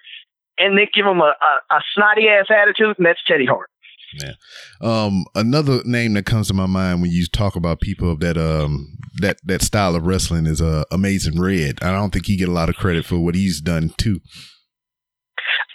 [0.58, 3.68] and then give him a, a, a snotty ass attitude, and that's Teddy Hart.
[4.80, 8.36] Um, another name that comes to my mind when you talk about people of that
[8.36, 11.78] um that that style of wrestling is uh Amazing Red.
[11.82, 14.20] I don't think he get a lot of credit for what he's done too.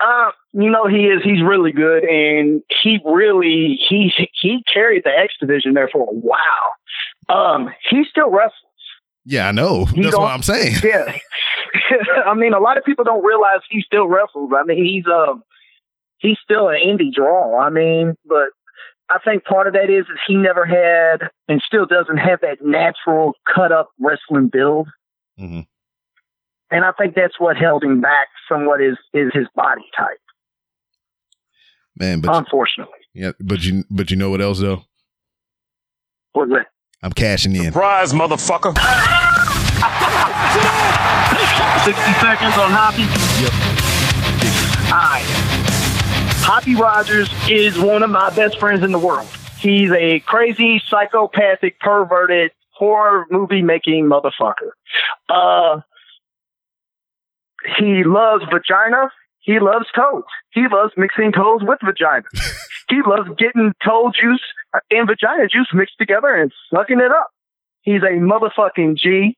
[0.02, 1.22] Uh, you know he is.
[1.24, 4.12] He's really good, and he really he
[4.42, 6.40] he carried the X division there for a while.
[7.30, 8.54] Um, he still wrestles.
[9.26, 9.86] Yeah, I know.
[9.86, 10.76] He That's what I'm saying.
[10.84, 11.18] Yeah,
[12.26, 14.52] I mean, a lot of people don't realize he still wrestles.
[14.58, 15.44] I mean, he's um
[16.20, 17.58] he's still an indie draw.
[17.60, 18.50] I mean, but
[19.10, 22.58] I think part of that that is he never had and still doesn't have that
[22.62, 24.88] natural cut up wrestling build.
[25.40, 25.66] Mhm.
[26.72, 30.20] And I think that's what held him back from what is is his body type,
[31.96, 33.00] Man, but unfortunately.
[33.14, 34.84] yeah, but you but you know what else though?
[36.36, 36.68] Was it?
[37.02, 37.64] I'm cashing in.
[37.72, 38.76] Surprise, motherfucker.
[41.86, 43.04] 60 seconds on Hoppy?
[43.42, 43.54] Yep.
[44.92, 45.49] All right.
[46.52, 49.28] Hoppy Rogers is one of my best friends in the world.
[49.60, 54.72] He's a crazy, psychopathic, perverted, horror movie making motherfucker.
[55.30, 55.82] Uh,
[57.78, 59.12] he loves vagina.
[59.42, 60.24] He loves toes.
[60.50, 62.26] He loves mixing toes with vagina.
[62.90, 64.42] he loves getting toe juice
[64.90, 67.30] and vagina juice mixed together and sucking it up.
[67.82, 69.38] He's a motherfucking G.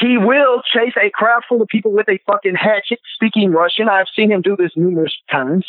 [0.00, 3.90] He will chase a crowd full of people with a fucking hatchet speaking Russian.
[3.90, 5.66] I've seen him do this numerous times.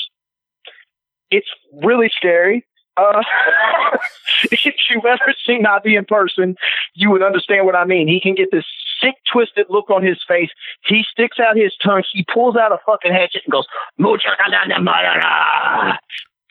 [1.32, 1.48] It's
[1.84, 2.66] really scary.
[2.98, 3.22] Uh,
[4.52, 6.56] if you've ever seen Navi in person,
[6.96, 8.08] you would understand what I mean.
[8.08, 8.66] He can get this
[9.02, 10.50] sick, twisted look on his face.
[10.86, 12.04] He sticks out his tongue.
[12.12, 13.66] He pulls out a fucking hatchet and goes,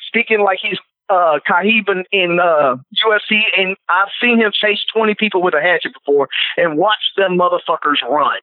[0.07, 0.79] speaking like he's
[1.11, 5.61] uh, Khabib in, in uh, UFC, and I've seen him chase 20 people with a
[5.61, 8.39] hatchet before and watch them motherfuckers run.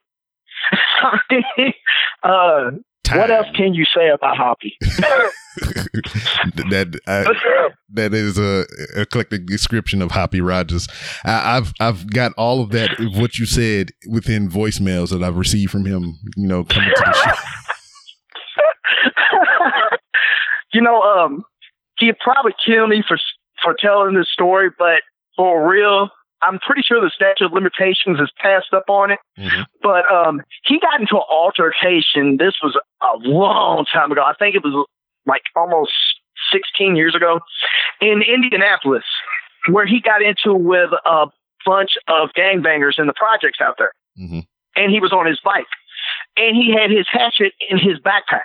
[2.24, 2.72] Uh,
[3.14, 4.78] what else can you say about Hoppy?
[6.56, 7.00] that
[7.90, 8.66] that is a
[9.00, 10.88] eclectic description of Hoppy Rogers.
[11.24, 15.38] I, I've I've got all of that of what you said within voicemails that I've
[15.38, 16.16] received from him.
[16.36, 17.32] You know, coming to the show.
[20.74, 21.46] you know, um,
[22.00, 23.18] he'd probably kill me for
[23.64, 25.02] for telling this story, but
[25.38, 26.10] for real,
[26.42, 29.20] I'm pretty sure the statute of limitations is passed up on it.
[29.38, 29.66] Mhm.
[29.82, 32.38] But um, he got into an altercation.
[32.38, 34.22] This was a long time ago.
[34.24, 34.88] I think it was
[35.26, 35.92] like almost
[36.52, 37.40] 16 years ago
[38.02, 39.04] in Indianapolis,
[39.70, 41.28] where he got into with a
[41.66, 43.92] bunch of gangbangers in the projects out there.
[44.20, 44.44] Mhm.
[44.76, 45.66] And he was on his bike,
[46.38, 48.44] and he had his hatchet in his backpack.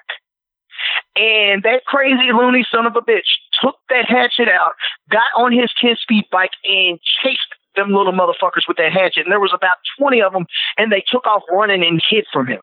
[1.16, 3.26] And that crazy loony son of a bitch
[3.60, 4.72] took that hatchet out,
[5.10, 9.24] got on his 10 speed bike, and chased them little motherfuckers with that hatchet.
[9.24, 10.46] And there was about 20 of them,
[10.76, 12.60] and they took off running and hid from him.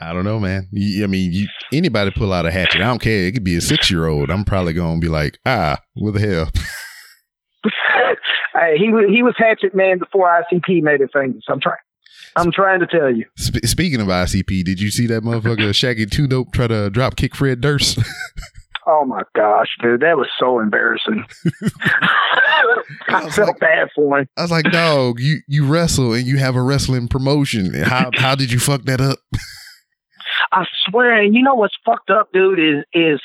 [0.00, 0.68] I don't know, man.
[0.72, 2.80] You- I mean, you, anybody pull out a hatchet.
[2.80, 3.26] I don't care.
[3.26, 4.30] It could be a six year old.
[4.30, 6.50] I'm probably gonna be like, ah, what the hell?
[8.54, 11.44] hey, he was he was hatchet man before ICP made it famous.
[11.48, 11.76] I'm trying.
[12.34, 13.26] I'm trying to tell you.
[13.36, 17.16] Sp- speaking of ICP, did you see that motherfucker Shaggy Two Dope try to drop
[17.16, 17.98] kick Fred Durst?
[18.86, 21.24] Oh my gosh, dude, that was so embarrassing.
[23.08, 24.26] I was felt like- bad for him.
[24.36, 27.72] I was like, dog, you you wrestle and you have a wrestling promotion.
[27.74, 29.18] How how did you fuck that up?
[30.50, 33.20] I swear, and you know what's fucked up, dude, is is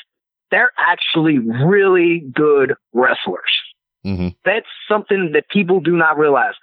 [0.51, 3.51] they're actually really good wrestlers.
[4.03, 6.53] hmm That's something that people do not realize.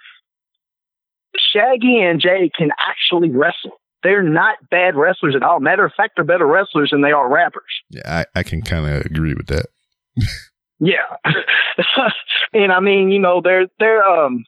[1.53, 3.77] Shaggy and Jay can actually wrestle.
[4.05, 5.59] They're not bad wrestlers at all.
[5.59, 7.63] Matter of fact, they're better wrestlers than they are rappers.
[7.89, 9.65] Yeah, I, I can kind of agree with that.
[10.79, 11.17] Yeah.
[12.53, 14.45] and I mean, you know, they're they're um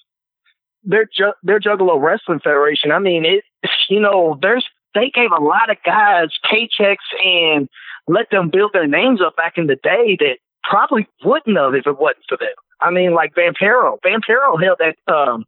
[0.83, 2.91] their ju- their Juggalo Wrestling Federation.
[2.91, 3.43] I mean, it.
[3.89, 7.69] You know, there's they gave a lot of guys paychecks and
[8.07, 11.87] let them build their names up back in the day that probably wouldn't have if
[11.87, 12.49] it wasn't for them.
[12.81, 13.97] I mean, like Vampiro.
[14.05, 15.45] Vampiro held that um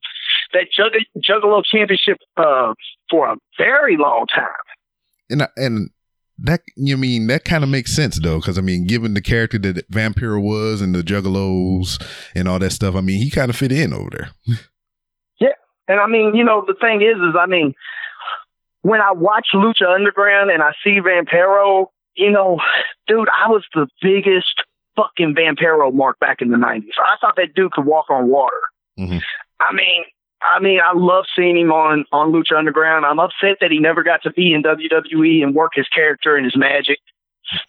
[0.54, 2.74] that Jugg- Juggalo Championship uh
[3.10, 4.48] for a very long time.
[5.30, 5.90] And and
[6.42, 9.58] that you mean that kind of makes sense though, because I mean, given the character
[9.60, 12.02] that Vampiro was and the Juggalos
[12.34, 14.30] and all that stuff, I mean, he kind of fit in over there.
[15.40, 15.54] Yeah,
[15.88, 17.74] and I mean, you know, the thing is, is I mean,
[18.82, 22.60] when I watch Lucha Underground and I see Vampiro, you know,
[23.08, 24.54] dude, I was the biggest
[24.96, 26.90] fucking Vampiro mark back in the '90s.
[27.00, 28.60] I thought that dude could walk on water.
[29.00, 29.22] Mhm.
[29.62, 30.04] I mean,
[30.42, 33.06] I mean, I love seeing him on on Lucha Underground.
[33.06, 36.46] I'm upset that he never got to be in WWE and work his character and
[36.46, 37.00] his magic.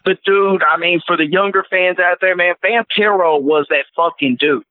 [0.05, 4.37] But dude, I mean, for the younger fans out there, man, Vampiro was that fucking
[4.39, 4.65] dude.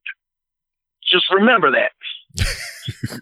[1.12, 3.20] Just remember that.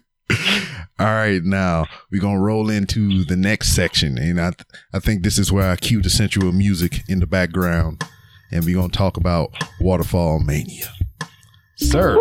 [1.00, 4.52] All right, now we're gonna roll into the next section, and I
[4.92, 8.02] I think this is where I cue the sensual music in the background,
[8.52, 9.50] and we're gonna talk about
[9.80, 10.92] Waterfall Mania.
[11.76, 12.16] Sir,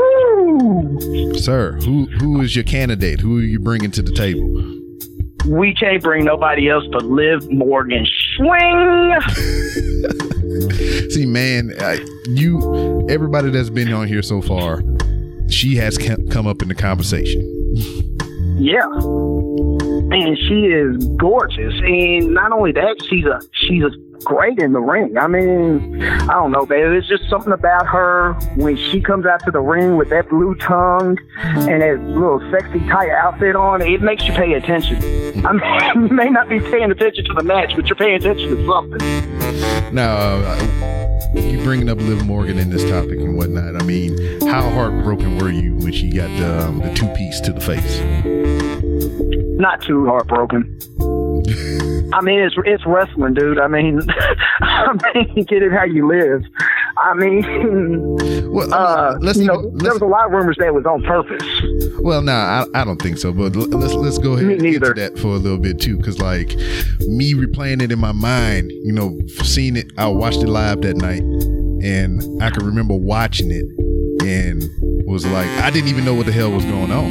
[1.39, 3.19] sir, who who is your candidate?
[3.19, 4.77] Who are you bringing to the table?
[5.47, 8.05] we can't bring nobody else but Liv Morgan.
[8.35, 9.15] Swing!
[11.09, 14.81] See, man, I, you everybody that's been on here so far,
[15.49, 17.41] she has come up in the conversation.
[18.59, 18.87] Yeah.
[20.09, 21.73] And she is gorgeous.
[21.79, 23.91] And not only that, she's a she's a
[24.23, 25.17] great in the ring.
[25.17, 26.97] I mean, I don't know, baby.
[26.97, 30.55] It's just something about her when she comes out to the ring with that blue
[30.55, 33.81] tongue and that little sexy tight outfit on.
[33.81, 35.45] It makes you pay attention.
[35.45, 38.49] I mean, you may not be paying attention to the match, but you're paying attention
[38.49, 39.93] to something.
[39.93, 40.87] Now, uh,
[41.35, 43.81] you bringing up Liv Morgan in this topic and whatnot.
[43.81, 47.53] I mean, how heartbroken were you when she got the, um, the two piece to
[47.53, 47.99] the face?
[49.59, 50.79] Not too heartbroken.
[52.13, 53.59] I mean, it's it's wrestling, dude.
[53.59, 54.01] I mean,
[54.61, 56.43] I mean, get it how you live.
[56.97, 60.73] I mean, Well, uh, let's you know, let's- there was a lot of rumors that
[60.73, 61.43] was on purpose.
[61.99, 63.31] Well, no, I, I don't think so.
[63.33, 65.97] But let's let's go ahead Me and get to that for a little bit too,
[65.97, 66.55] because like
[67.01, 70.97] me replaying it in my mind, you know, seeing it, I watched it live that
[70.97, 71.21] night,
[71.83, 73.65] and I can remember watching it
[74.27, 74.63] and
[75.07, 77.09] was like, I didn't even know what the hell was going on.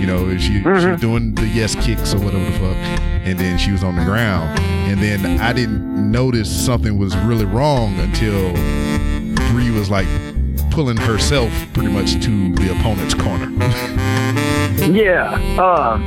[0.00, 1.00] You know, she she was Mhm.
[1.00, 2.76] doing the yes kicks or whatever the fuck,
[3.26, 4.58] and then she was on the ground,
[4.88, 8.52] and then I didn't notice something was really wrong until
[9.52, 10.06] Brie was like
[10.70, 13.48] pulling herself pretty much to the opponent's corner.
[14.90, 15.38] Yeah.
[15.58, 15.98] Uh,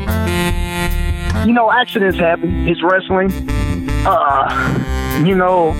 [1.47, 2.67] you know, accidents happen.
[2.67, 3.31] It's wrestling.
[4.05, 4.49] Uh,
[5.26, 5.74] you know,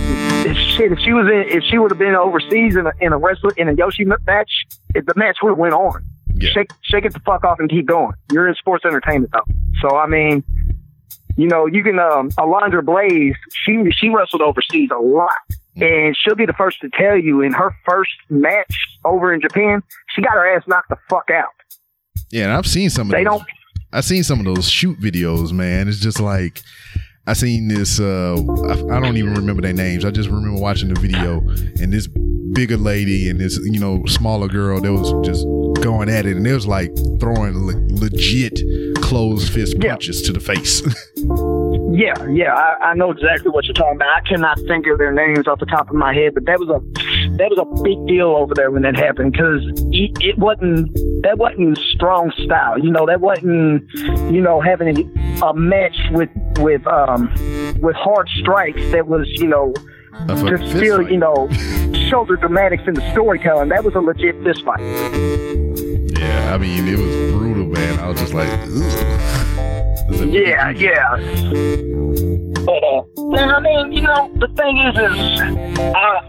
[0.46, 3.14] if shit, if she was in, if she would have been overseas in a, in
[3.14, 4.50] a wrestler in a joshi match,
[4.96, 6.04] if the match would have went on.
[6.40, 6.52] Yeah.
[6.52, 8.14] Shake, shake it the fuck off and keep going.
[8.32, 9.52] You're in sports entertainment though.
[9.82, 10.44] So I mean,
[11.36, 13.36] you know, you can um, Alundra Blayze.
[13.66, 15.30] She she wrestled overseas a lot,
[15.76, 17.42] and she'll be the first to tell you.
[17.42, 18.74] In her first match
[19.04, 19.82] over in Japan,
[20.16, 21.50] she got her ass knocked the fuck out.
[22.32, 23.40] Yeah, and I've seen some of They those.
[23.40, 23.44] don't.
[23.94, 25.88] I've seen some of those shoot videos, man.
[25.88, 26.62] It's just like
[27.28, 27.99] I seen this.
[27.99, 28.36] Uh,
[28.67, 30.05] I, I don't even remember their names.
[30.05, 31.39] I just remember watching the video
[31.82, 35.45] and this bigger lady and this you know smaller girl that was just
[35.84, 38.61] going at it, and it was like throwing le- legit
[39.01, 39.91] closed fist Yeah.
[39.91, 40.82] punches to the face.
[41.89, 44.09] Yeah, yeah, I, I know exactly what you're talking about.
[44.09, 46.69] I cannot think of their names off the top of my head, but that was
[46.69, 46.80] a
[47.38, 49.62] that was a big deal over there when that happened because
[49.92, 52.80] it, it wasn't that wasn't strong style.
[52.80, 53.90] You know, that wasn't
[54.34, 54.98] you know having
[55.44, 56.30] a, match with
[56.60, 57.30] with um
[57.82, 58.82] with hard strikes.
[58.92, 59.74] That was you know
[60.28, 61.12] to feel fight.
[61.12, 61.50] you know
[62.10, 63.70] shoulder dramatics in the storytelling.
[63.70, 64.80] That was a legit fist fight.
[64.80, 68.00] yeah, I mean it was brutal, man.
[68.00, 68.50] I was just like.
[70.10, 70.72] Is Yeah,
[72.68, 73.01] Uh,
[73.38, 76.22] and I mean, you know, the thing is, is I,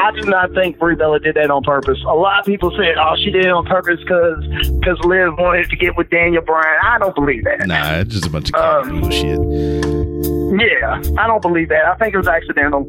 [0.00, 1.98] I do not think Brie Bella did that on purpose.
[2.08, 4.44] A lot of people said, "Oh, she did it on purpose because
[4.80, 7.66] because Liv wanted to get with Daniel Bryan." I don't believe that.
[7.66, 9.38] Nah, it's just a bunch of Um, bullshit.
[10.54, 11.84] Yeah, I don't believe that.
[11.84, 12.84] I think it was accidental.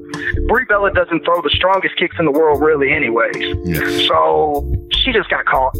[0.47, 3.35] Brie Bella doesn't throw the strongest kicks in the world, really, anyways.
[3.65, 4.07] Yeah.
[4.07, 5.75] So she just got caught.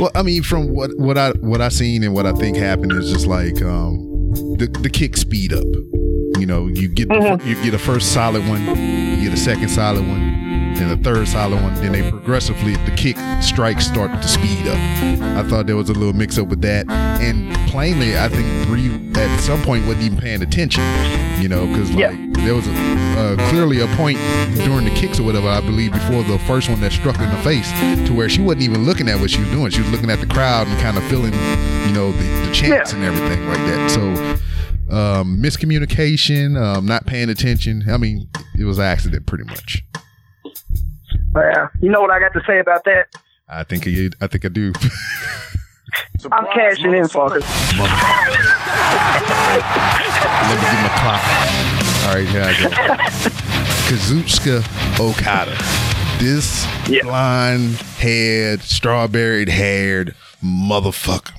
[0.00, 2.92] Well, I mean, from what what I what I seen and what I think happened
[2.92, 3.96] is just like um,
[4.58, 6.25] the the kick speed up.
[6.38, 7.46] You know, you get the, Mhm.
[7.46, 8.60] you get a first solid one,
[9.18, 10.20] you get a second solid one,
[10.78, 11.74] and the third solid one.
[11.76, 14.76] Then they progressively, the kick strikes start to speed up.
[15.38, 16.86] I thought there was a little mix up with that.
[16.90, 20.82] And plainly, I think Brie at some point wasn't even paying attention,
[21.40, 22.12] you know, because like Yeah.
[22.44, 22.72] there was a,
[23.18, 24.18] uh, clearly a point
[24.64, 27.30] during the kicks or whatever, I believe, before the first one that struck her in
[27.30, 27.70] the face
[28.06, 29.70] to where she wasn't even looking at what she was doing.
[29.70, 31.32] She was looking at the crowd and kind of feeling,
[31.86, 32.98] you know, the, the chants Yeah.
[32.98, 33.90] and everything like that.
[33.90, 34.36] So,
[34.90, 37.84] um, miscommunication, um, not paying attention.
[37.90, 38.28] I mean,
[38.58, 39.82] it was an accident pretty much.
[41.32, 43.08] Well, you know what I got to say about that?
[43.48, 44.72] I think I, I think I do.
[46.32, 47.44] I'm cashing in, fuckers.
[50.42, 51.22] Let me get my clock.
[52.06, 52.68] All right, here I go.
[53.86, 54.56] Kazuchika
[55.00, 55.56] Okada.
[56.18, 57.02] This Yeah.
[57.02, 61.32] blonde haired, strawberry haired motherfucker.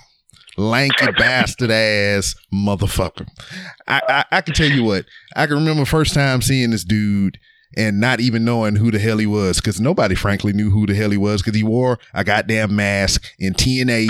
[0.58, 3.28] Lanky bastard ass motherfucker.
[3.88, 5.06] I, I I can tell you what.
[5.36, 7.38] I can remember first time seeing this dude
[7.76, 10.96] and not even knowing who the hell he was because nobody frankly knew who the
[10.96, 14.10] hell he was because he wore a goddamn mask in TNA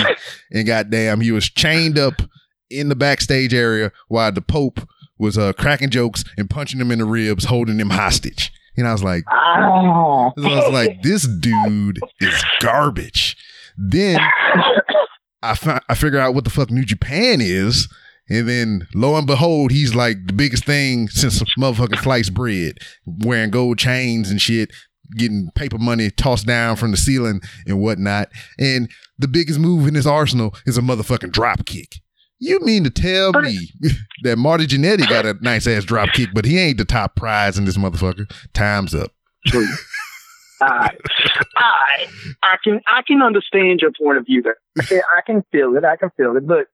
[0.52, 2.14] and goddamn he was chained up
[2.70, 4.80] in the backstage area while the Pope
[5.18, 8.52] was uh, cracking jokes and punching him in the ribs, holding him hostage.
[8.76, 10.32] And I was like, Oh.
[10.38, 13.36] I was like, this dude is garbage.
[13.76, 14.20] Then
[15.42, 17.88] I fi- I figure out what the fuck New Japan is.
[18.30, 23.50] And then lo and behold, he's like the biggest thing since motherfucking sliced bread, wearing
[23.50, 24.70] gold chains and shit,
[25.16, 28.28] getting paper money tossed down from the ceiling and whatnot.
[28.58, 31.96] And the biggest move in his arsenal is a motherfucking drop kick.
[32.38, 33.70] You mean to tell me
[34.24, 37.58] that Marty Jannetty got a nice ass drop kick, but he ain't the top prize
[37.58, 38.30] in this motherfucker?
[38.52, 39.12] Time's up.
[40.60, 40.90] I,
[41.56, 42.06] I,
[42.42, 44.56] I can, I can understand your point of view there.
[44.80, 45.84] Okay, I can feel it.
[45.84, 46.46] I can feel it.
[46.46, 46.66] But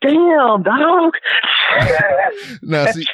[0.00, 1.14] damn, dog.
[2.62, 3.04] Now, see,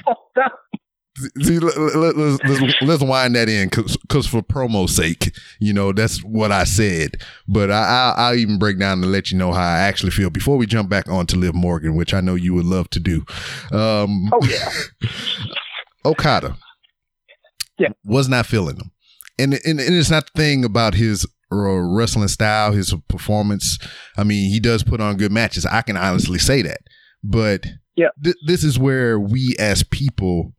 [1.43, 5.93] See, let, let, us let's, let's wind that in because for promo sake, you know,
[5.93, 7.17] that's what I said.
[7.47, 10.31] But I, I, I'll even break down to let you know how I actually feel
[10.31, 13.01] before we jump back on to Liv Morgan, which I know you would love to
[13.01, 13.25] do.
[13.73, 14.71] Um, oh yeah.
[16.07, 16.57] Okada.
[17.79, 17.91] Yeah.
[18.05, 18.92] Was not feeling him.
[19.39, 23.79] And, and, and it's not the thing about his uh, wrestling style, his performance.
[24.17, 25.67] I mean, he does put on good matches.
[25.67, 26.79] I can honestly say that.
[27.25, 27.67] But
[27.97, 28.09] Yeah.
[28.23, 30.53] th- this is where we as people,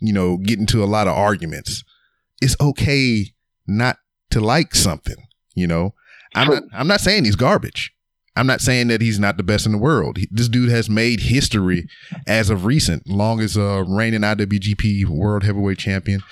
[0.00, 1.84] you know, get into a lot of arguments.
[2.42, 3.32] It's okay
[3.66, 3.98] not
[4.30, 5.16] to like something,
[5.54, 5.94] you know.
[6.34, 7.92] I'm not I'm not saying he's garbage.
[8.36, 10.16] I'm not saying that he's not the best in the world.
[10.16, 11.86] He- this dude has made history
[12.26, 16.22] as of recent, long as uh reigning IWGP World Heavyweight Champion,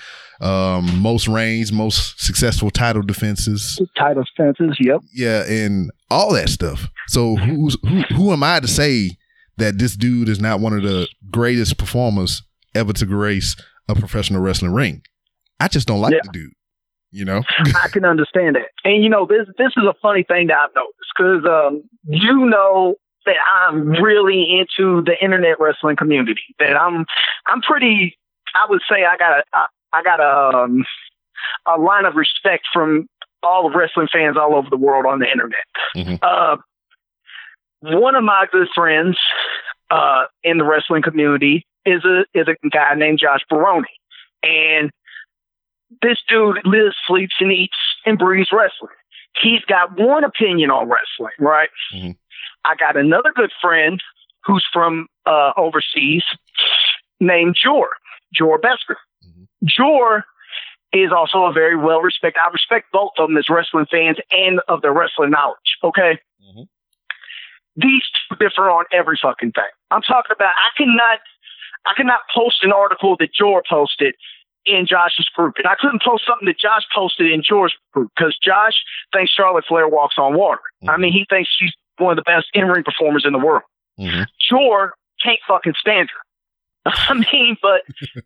[0.41, 4.77] um, most reigns, most successful title defenses, Title fences.
[4.79, 5.01] Yep.
[5.13, 6.87] yeah, and all that stuff.
[7.07, 8.01] So who's who?
[8.15, 9.11] Who am I to say
[9.57, 12.41] that this dude is not one of the greatest performers
[12.75, 13.55] ever to grace
[13.89, 15.01] a professional wrestling ring?
[15.59, 16.19] I just don't like Yeah.
[16.23, 16.51] the dude.
[17.11, 17.41] You know,
[17.83, 18.67] I can understand that.
[18.85, 22.45] And you know, this this is a funny thing that I've noticed because um, you
[22.45, 23.35] know that
[23.65, 26.39] I'm really into the internet wrestling community.
[26.59, 27.05] That I'm
[27.47, 28.15] I'm pretty.
[28.55, 30.85] I would say I got a I, got a um,
[31.65, 33.07] a line of respect from
[33.43, 35.65] all of wrestling fans all over the world on the internet.
[35.95, 36.19] Mhm.
[36.21, 36.57] Uh,
[37.81, 39.17] one of my good friends
[39.89, 43.87] uh, in the wrestling community is a is a guy named Josh Baroni,
[44.43, 44.91] and
[46.01, 48.91] this dude lives, sleeps, and eats and breathes wrestling.
[49.41, 51.69] He's got one opinion on wrestling, right?
[51.93, 52.15] Mhm.
[52.65, 54.01] I got another good friend
[54.43, 56.23] who's from uh, overseas
[57.19, 57.89] named Jor,
[58.33, 58.95] Jor Besker.
[59.63, 60.25] Jor
[60.93, 62.39] is also a very well respected.
[62.43, 65.77] I respect both of them as wrestling fans and of their wrestling knowledge.
[65.83, 66.19] Okay.
[66.43, 66.67] Mhm.
[67.75, 69.69] These two differ on every fucking thing.
[69.91, 70.53] I'm talking about.
[70.55, 71.19] I cannot.
[71.85, 74.15] I cannot post an article that Jor posted
[74.65, 78.37] in Josh's group, and I couldn't post something that Josh posted in Jor's group because
[78.43, 78.73] Josh
[79.13, 80.61] thinks Charlotte Flair walks on water.
[80.89, 83.63] I mean, he thinks she's one of the best in ring performers in the world.
[83.97, 84.25] Mhm.
[84.49, 84.93] Jor
[85.23, 86.19] can't fucking stand her.
[86.85, 87.81] I mean, but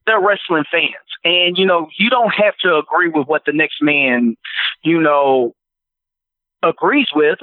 [0.05, 0.93] they're wrestling fans.
[1.23, 4.35] And, you know, you don't have to agree with what the next man,
[4.83, 5.53] you know,
[6.61, 7.39] agrees with.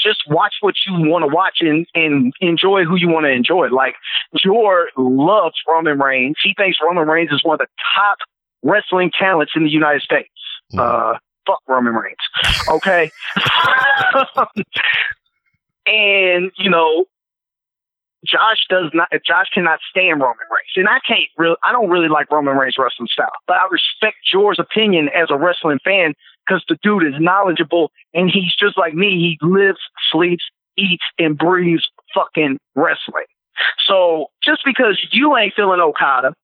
[0.00, 3.68] Just watch what you want to watch and, and enjoy who you want to enjoy.
[3.68, 3.94] Like,
[4.36, 6.36] Jor loves Roman Reigns.
[6.42, 8.18] He thinks Roman Reigns is one of the top
[8.62, 10.28] wrestling talents in the United States.
[10.72, 10.80] Mhm.
[10.80, 12.16] Uh, fuck Roman Reigns.
[12.68, 13.10] Okay.
[15.86, 17.06] and, you know,
[18.24, 19.08] Josh does not.
[19.26, 21.56] Josh cannot stand Roman Reigns, and I can't really.
[21.64, 25.36] I don't really like Roman Reigns' wrestling style, but I respect George's opinion as a
[25.36, 26.14] wrestling fan
[26.46, 29.38] because the dude is knowledgeable and he's just like me.
[29.40, 29.78] He lives,
[30.10, 30.44] sleeps,
[30.76, 33.26] eats, and breathes fucking wrestling.
[33.86, 36.34] So just because you ain't feeling Okada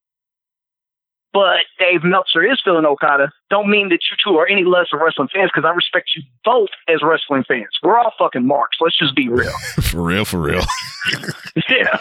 [1.33, 4.99] but Dave Meltzer is feeling Okada, don't mean that you two are any less of
[4.99, 7.69] wrestling fans because I respect you both as wrestling fans.
[7.83, 8.77] We're all fucking marks.
[8.81, 9.51] Let's just be real.
[9.81, 10.63] for real, for real.
[11.69, 11.99] yeah.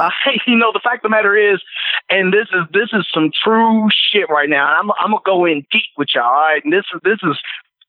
[0.00, 0.10] Uh,
[0.46, 1.60] you know, the fact of the matter is,
[2.08, 4.66] and this is this is some true shit right now.
[4.66, 6.24] I'm I'm gonna go in deep with y'all.
[6.24, 7.36] All right, and this is this is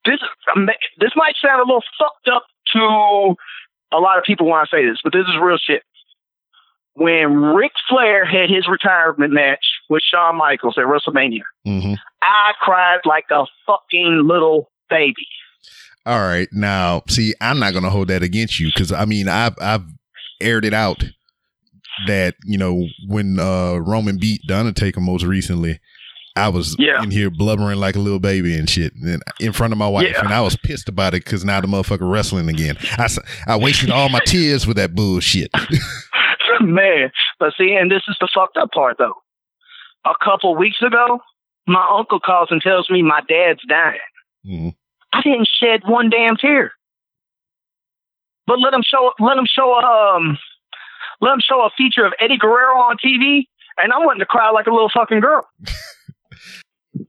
[0.05, 0.67] this is
[0.99, 2.43] this might sound a little fucked up
[2.73, 3.35] to
[3.91, 5.83] a lot of people when I say this, but this is real shit.
[6.99, 12.99] When Ric Flair had his retirement match with Shawn Michaels at WrestleMania, hmm I cried
[13.05, 15.27] like a fucking little baby.
[16.07, 19.55] All right, now see, I'm not gonna hold that against you because I mean, I've
[19.61, 19.83] I've
[20.41, 21.03] aired it out
[22.07, 25.79] that you know when uh Roman beat the Undertaker most recently,
[26.35, 27.03] I was Yeah.
[27.03, 30.07] in here blubbering like a little baby and shit, and in front of my wife,
[30.11, 30.21] Yeah.
[30.23, 32.77] and I was pissed about it because now the motherfucker wrestling again.
[32.97, 33.07] I
[33.47, 35.51] I wasted all my tears with that bullshit.
[36.61, 39.15] Man, but see, and this is the fucked up part though.
[40.05, 41.19] A couple weeks ago,
[41.67, 43.99] my uncle calls and tells me my dad's dying.
[44.45, 44.75] Mhm.
[45.11, 46.71] I didn't shed one damn tear.
[48.45, 50.37] But let him show let him show um
[51.19, 53.47] let him show a feature of Eddie Guerrero on TV,
[53.77, 55.45] and I'm wanting to cry like a little fucking girl.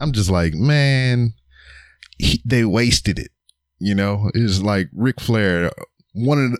[0.00, 1.34] I'm just like, man,
[2.18, 3.30] he, they wasted it.
[3.78, 5.70] You know, it's like Ric Flair,
[6.12, 6.58] one of the,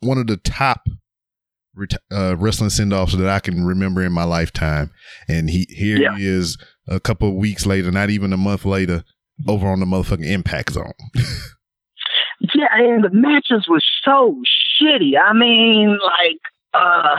[0.00, 0.86] one of the top
[2.12, 4.90] uh, wrestling send offs that I can remember in my lifetime,
[5.28, 6.16] and he here Yeah.
[6.16, 6.58] he is
[6.88, 9.04] a couple of weeks later, not even a month later,
[9.48, 10.92] over on the motherfucking Impact Zone.
[12.54, 14.36] Yeah, and the matches were so
[14.82, 15.12] shitty.
[15.16, 16.40] I mean, like,
[16.74, 17.16] uh,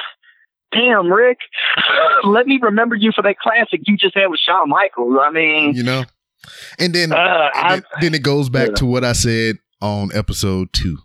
[0.73, 1.37] damn, Rick,
[2.25, 5.15] let me remember you for that classic you just had with Shawn Michaels.
[5.21, 6.03] I mean, you know,
[6.77, 8.75] and then uh, And then, then it goes back yeah.
[8.75, 10.97] to what I said on episode two.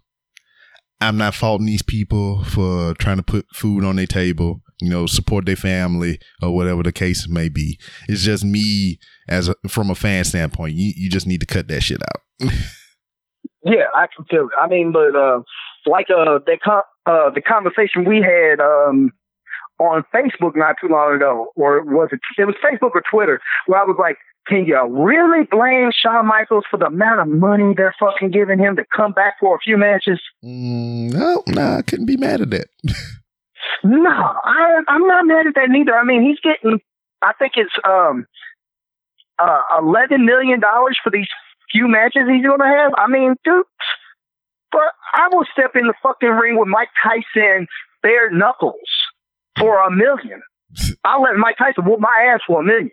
[1.00, 5.06] I'm not faulting these people for trying to put food on their table, you know,
[5.06, 7.78] support their family or whatever the case may be.
[8.08, 10.74] It's just me as a, from a fan standpoint.
[10.74, 12.22] You you just need to cut that shit out.
[13.64, 14.50] yeah, I can feel it.
[14.60, 15.40] I mean, but uh,
[15.86, 19.12] like uh, the con- uh, the conversation we had um
[19.78, 22.20] on Facebook not too long ago, or was it?
[22.36, 24.16] It was Facebook or Twitter, where I was like,
[24.48, 28.76] "Can you really blame Shawn Michaels for the amount of money they're fucking giving him
[28.76, 32.50] to come back for a few matches?" Mm, no, nah, I couldn't be mad at
[32.50, 32.68] that.
[33.84, 35.94] No, I, I'm not mad at that neither.
[35.94, 36.80] I mean, he's getting,
[37.22, 38.26] I think it's um,
[39.38, 41.28] uh, eleven million dollars for these
[41.70, 42.92] few matches he's going to have.
[42.96, 43.64] I mean, dude,
[44.72, 47.66] but I will step in the fucking ring with Mike Tyson
[48.02, 48.74] bare knuckles
[49.58, 50.42] for a million.
[51.04, 52.90] I'll let Mike Tyson whoop my ass for a million.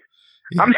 [0.59, 0.73] I'm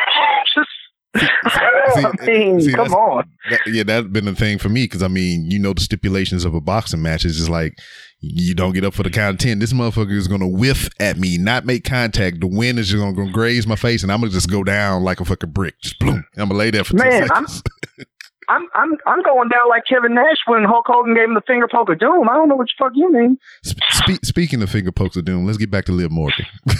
[0.56, 0.70] just.
[1.16, 3.24] I mean, see, come on.
[3.50, 6.46] That, yeah, that's been the thing for me because I mean, you know, the stipulations
[6.46, 7.76] of a boxing match is just like
[8.20, 9.58] you don't get up for the count of ten.
[9.60, 12.40] This motherfucker is gonna whiff at me, not make contact.
[12.42, 15.04] The wind is just gonna, gonna graze my face, and I'm gonna just go down
[15.04, 15.80] like a fucking brick.
[15.82, 16.24] Just boom.
[16.38, 17.64] I'm gonna lay there for two Man, I'm- seconds.
[18.50, 21.68] I'm I'm I'm going down like Kevin Nash when Hulk Hogan gave him the finger
[21.70, 22.30] poke of doom.
[22.30, 23.38] I don't know what the fuck you mean.
[23.68, 26.46] Sp- spe- speaking of finger pokes of doom, let's get back to Liv Morgan.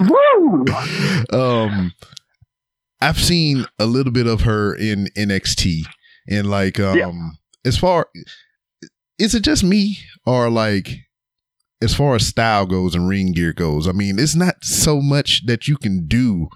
[0.00, 0.64] Woo!
[1.32, 1.92] um
[3.00, 5.82] I've seen a little bit of her in NXT
[6.28, 7.12] and like um Yeah.
[7.64, 8.08] as far
[9.18, 10.88] is it just me or like
[11.82, 15.46] as far as style goes and ring gear goes, I mean, it's not so much
[15.46, 16.48] that you can do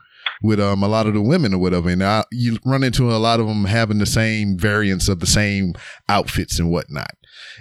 [0.43, 3.17] with um a lot of the women or whatever, and I, you run into a
[3.17, 5.73] lot of them having the same variants of the same
[6.11, 7.13] outfits and whatnot.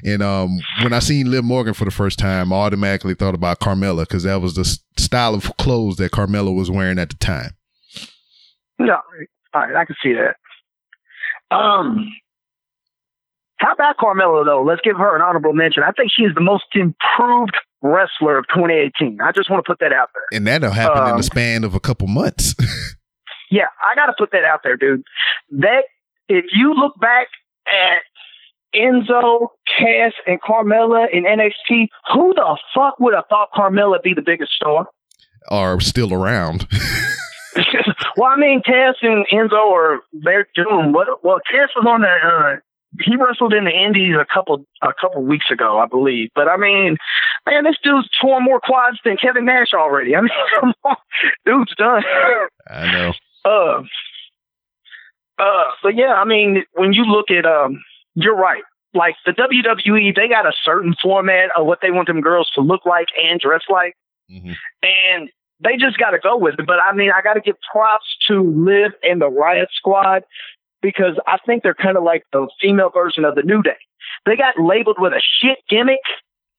[0.03, 3.59] And um when I seen Liv Morgan for the first time, I automatically thought about
[3.59, 4.65] Carmella because that was the
[5.01, 7.51] style of clothes that Carmella was wearing at the time.
[8.79, 8.93] No,
[9.53, 10.35] all right, I can see that.
[11.55, 12.11] Um,
[13.57, 14.63] how about Carmella though?
[14.63, 15.83] Let's give her an honorable mention.
[15.83, 19.19] I think she's the most improved wrestler of 2018.
[19.21, 20.37] I just want to put that out there.
[20.37, 22.55] And that'll happen in Um, the span of a couple months.
[23.51, 25.03] Yeah, I got to put that out there, dude.
[25.51, 25.83] That
[26.27, 27.27] if you look back
[27.67, 28.01] at
[28.75, 34.21] Enzo, Cass, and Carmella in NXT, who the fuck would have thought Carmella be the
[34.21, 34.87] biggest star?
[35.49, 36.67] are still around.
[38.17, 41.23] well, I mean, Cass and Enzo are they're doing what?
[41.23, 42.59] Well, Cass was on the uh,
[43.01, 46.29] he wrestled in the Indies a couple a couple weeks ago, I believe.
[46.35, 46.97] But I mean,
[47.45, 50.15] man, this dude's torn more quads than Kevin Nash already.
[50.15, 50.95] I mean, come on,
[51.45, 52.03] dude's done.
[52.69, 53.13] I know.
[53.45, 53.83] Uh,
[55.37, 57.83] uh, but yeah, I mean, when you look at um,
[58.15, 58.63] you're right.
[58.93, 62.61] Like the WWE, they got a certain format of what they want them girls to
[62.61, 63.95] look like and dress like
[64.31, 64.55] Mhm.
[64.83, 66.67] and they just got to go with it.
[66.67, 70.23] But I mean, I got to give props to Liv and the Riot Squad
[70.81, 73.77] because I think they're kind of like the female version of the New Day.
[74.25, 75.99] They got labeled with a shit gimmick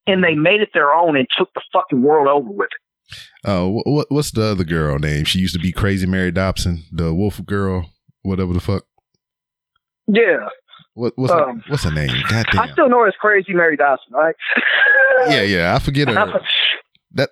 [0.07, 3.19] and they made it their own and took the fucking world over with it.
[3.45, 5.25] Oh, uh, what what's the other girl name?
[5.25, 7.91] She used to be Crazy Mary Dobson, the Wolf Girl,
[8.23, 8.85] whatever the fuck.
[10.07, 10.49] Yeah.
[10.95, 12.11] What what's um, her, what's her name?
[12.31, 14.37] I still know her as Crazy Mary Dawson, right?
[15.29, 15.75] yeah, yeah.
[15.75, 16.41] I forget her.
[17.13, 17.31] that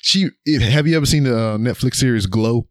[0.00, 0.28] she.
[0.60, 2.68] Have you ever seen the uh, Netflix series Glow?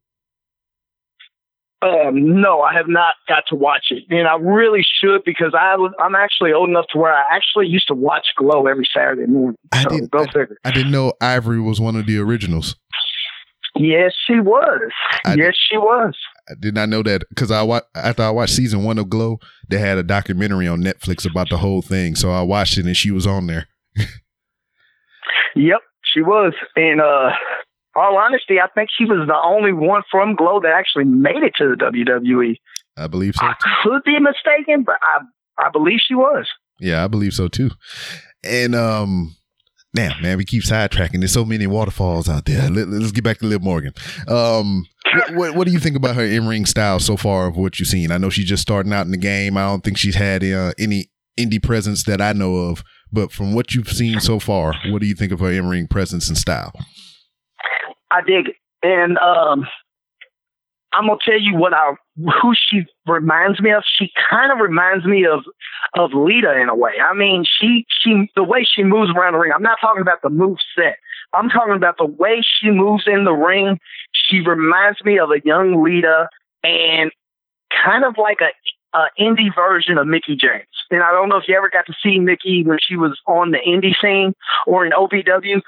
[1.82, 5.76] Um, no, I have not got to watch it, and I really should because I
[6.02, 9.58] I'm actually old enough to where I actually used to watch Glow every Saturday morning.
[9.72, 10.12] I didn't.
[10.12, 10.58] Go I, figure.
[10.66, 12.76] I didn't know Ivory was one of the originals.
[13.76, 14.92] Yes, she was.
[15.26, 16.16] I yes, did, she was.
[16.50, 19.40] I did not know that because I wa- after I watched season one of Glow,
[19.70, 22.16] they had a documentary on Netflix about the whole thing.
[22.16, 23.68] So I watched it and she was on there.
[25.56, 26.54] yep, she was.
[26.76, 27.30] And uh
[27.96, 31.54] all honesty, I think she was the only one from Glow that actually made it
[31.58, 32.56] to the WWE.
[32.98, 33.46] I believe so.
[33.46, 36.48] I could be mistaken, but I I believe she was.
[36.80, 37.72] Yeah, I believe so too.
[38.44, 39.36] And um
[39.96, 41.20] Damn, man, we keep sidetracking.
[41.20, 42.70] There's so many waterfalls out there.
[42.70, 43.92] Let, us get back to Liv Morgan.
[44.28, 44.86] Um,
[45.34, 47.90] what, what, do you think about her in ring style so far of what you've
[47.90, 48.12] seen?
[48.12, 49.58] I know she's just starting out in the game.
[49.58, 52.84] I don't think she's had uh, any indie presence that I know of.
[53.12, 55.88] But from what you've seen so far, what do you think of her in ring
[55.88, 56.74] presence and style?
[58.12, 58.56] I dig it.
[58.84, 59.66] And um,
[60.94, 61.94] I'm gonna tell you what I
[62.42, 63.84] who she reminds me of.
[63.98, 65.44] She kind of reminds me of
[65.98, 66.94] of Lita in a way.
[67.04, 69.52] I mean, she she the way she moves around the ring.
[69.54, 70.98] I'm not talking about the move set.
[71.34, 73.80] I'm talking about the way she moves in the ring.
[74.30, 76.30] She reminds me of a young Lita
[76.64, 77.12] and
[77.84, 80.68] kind of like a, a indie version of Mickie James.
[80.92, 83.52] And I don't know if you ever got to see Mickie when she was on
[83.52, 84.34] the indie scene
[84.66, 85.62] or in OVW,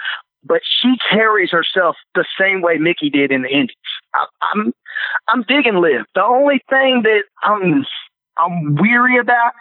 [0.43, 3.75] but she carries herself the same way Mickie did in the Indies.
[4.13, 4.73] I, I'm
[5.29, 6.05] I'm digging Liv.
[6.15, 7.85] The only thing that I'm
[8.37, 9.53] I'm weary about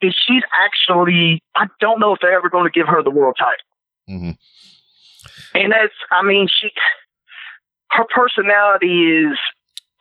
[0.00, 3.36] is she's actually I don't know if they're ever going to give her the world
[3.38, 3.54] title.
[4.08, 5.58] Mm-hmm.
[5.58, 6.70] And that's I mean she
[7.90, 9.38] her personality is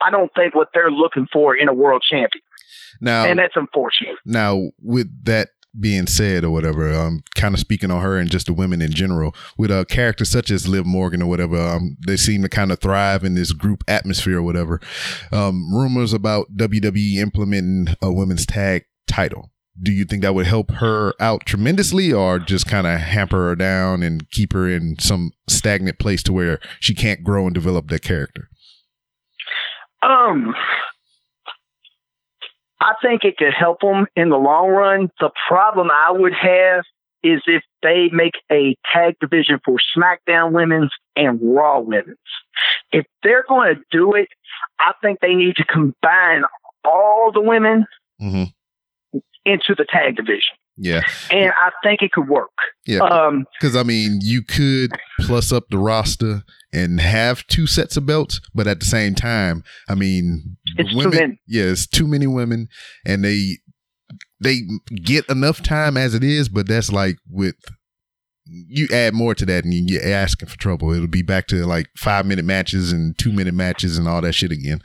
[0.01, 2.43] I don't think what they're looking for in a world champion.
[3.01, 4.15] Now, and that's unfortunate.
[4.25, 8.47] Now, with that being said or whatever, um, kind of speaking on her and just
[8.47, 12.17] the women in general, with a character such as Liv Morgan or whatever, um, they
[12.17, 14.79] seem to kind of thrive in this group atmosphere or whatever.
[15.31, 19.51] Um, rumors about WWE implementing a women's tag title.
[19.82, 23.55] Do you think that would help her out tremendously or just kind of hamper her
[23.55, 27.88] down and keep her in some stagnant place to where she can't grow and develop
[27.89, 28.49] that character?
[30.01, 30.55] Um,
[32.80, 35.09] I think it could help them in the long run.
[35.19, 36.84] The problem I would have
[37.23, 42.17] is if they make a tag division for SmackDown Women's and Raw Women's.
[42.91, 44.30] If they're going to do it,
[44.80, 46.43] I think they need to combine
[46.86, 47.86] all the women
[48.21, 48.43] mm-hmm.
[49.48, 50.56] Into the tag division.
[50.78, 51.02] Yeah.
[51.32, 52.52] And I think it could work.
[52.86, 53.00] Yeah.
[53.60, 54.91] Because, um, I mean, you could
[55.22, 59.64] plus up the roster and have two sets of belts, but at the same time,
[59.89, 61.41] I mean, it's women, too many.
[61.48, 62.68] yeah, it's too many women
[63.06, 63.58] and they,
[64.39, 64.62] they
[64.93, 67.56] get enough time as it is, but that's like with,
[68.45, 70.93] you add more to that and you're asking for trouble.
[70.93, 74.34] It'll be back to like five minute matches and two minute matches and all that
[74.34, 74.80] shit again.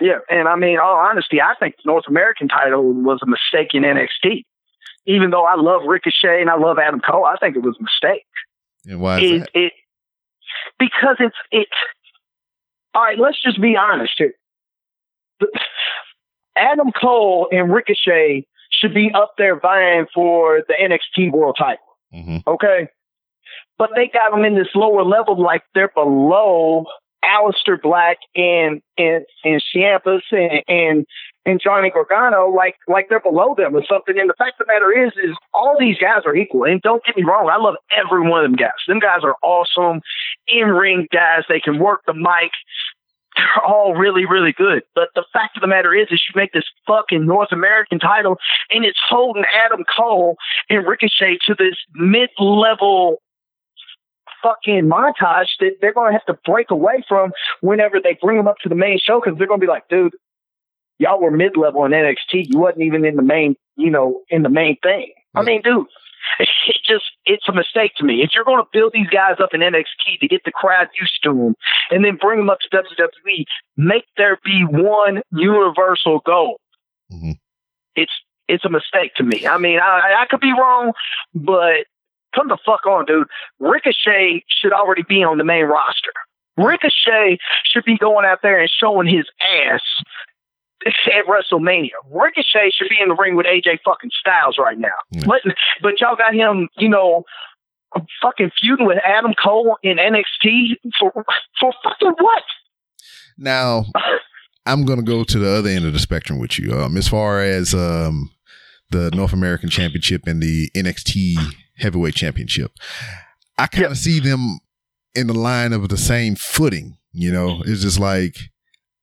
[0.00, 3.74] Yeah, and I mean, all honesty, I think the North American title was a mistake
[3.74, 4.44] in NXT
[5.06, 7.82] even though I love Ricochet and I love Adam Cole, I think it was a
[7.82, 8.26] mistake.
[8.86, 9.48] And why is it, that?
[9.54, 9.72] It,
[10.78, 11.68] because it's it.
[12.94, 14.34] All right, let's just be honest here.
[16.56, 21.84] Adam Cole and Ricochet should be up there vying for the NXT World Title.
[22.14, 22.48] Mm-hmm.
[22.48, 22.88] Okay,
[23.78, 26.84] but they got them in this lower level, like they're below
[27.24, 31.06] Aleister Black and and and Ciampa and, and
[31.46, 34.18] and Johnny Gargano like like they're below them or something.
[34.18, 36.64] And the fact of the matter is, is all these guys are equal.
[36.64, 38.70] And don't get me wrong, I love every one of them guys.
[38.86, 40.00] Them guys are awesome,
[40.48, 41.44] in ring guys.
[41.48, 42.52] They can work the mic.
[43.36, 44.82] They're all really, really good.
[44.94, 48.38] But the fact of the matter is, is you make this fucking North American title,
[48.70, 50.36] and it's holding Adam Cole
[50.68, 53.22] and Ricochet to this mid-level
[54.42, 58.48] fucking montage that they're going to have to break away from whenever they bring them
[58.48, 60.14] up to the main show because they're going to be like, dude,
[60.98, 62.52] y'all were mid level in NXT.
[62.52, 65.12] You wasn't even in the main, you know, in the main thing.
[65.34, 65.86] I mean, dude,
[66.38, 68.22] it just it's a mistake to me.
[68.22, 71.22] If you're going to build these guys up in NXT to get the crowd used
[71.24, 71.54] to them,
[71.90, 73.44] and then bring them up to WWE,
[73.76, 76.60] make there be one universal goal.
[77.12, 77.32] Mm-hmm.
[77.96, 78.12] It's
[78.48, 79.46] it's a mistake to me.
[79.46, 80.92] I mean, I, I could be wrong,
[81.34, 81.86] but
[82.34, 83.26] come the fuck on, dude.
[83.58, 86.12] Ricochet should already be on the main roster.
[86.56, 89.80] Ricochet should be going out there and showing his ass
[90.86, 91.90] at WrestleMania.
[92.10, 94.88] Ricochet should be in the ring with AJ fucking Styles right now.
[95.14, 95.26] Mm.
[95.26, 95.40] But,
[95.82, 97.24] but y'all got him, you know,
[98.22, 101.12] fucking feuding with Adam Cole in NXT for
[101.58, 102.42] for fucking what?
[103.36, 103.86] Now,
[104.66, 106.72] I'm going to go to the other end of the spectrum with you.
[106.72, 108.30] Um, as far as um,
[108.90, 111.36] the North American Championship and the NXT
[111.80, 112.72] Heavyweight Championship,
[113.58, 114.60] I kind of see them
[115.14, 116.96] in the line of the same footing.
[117.12, 118.36] You know, it's just like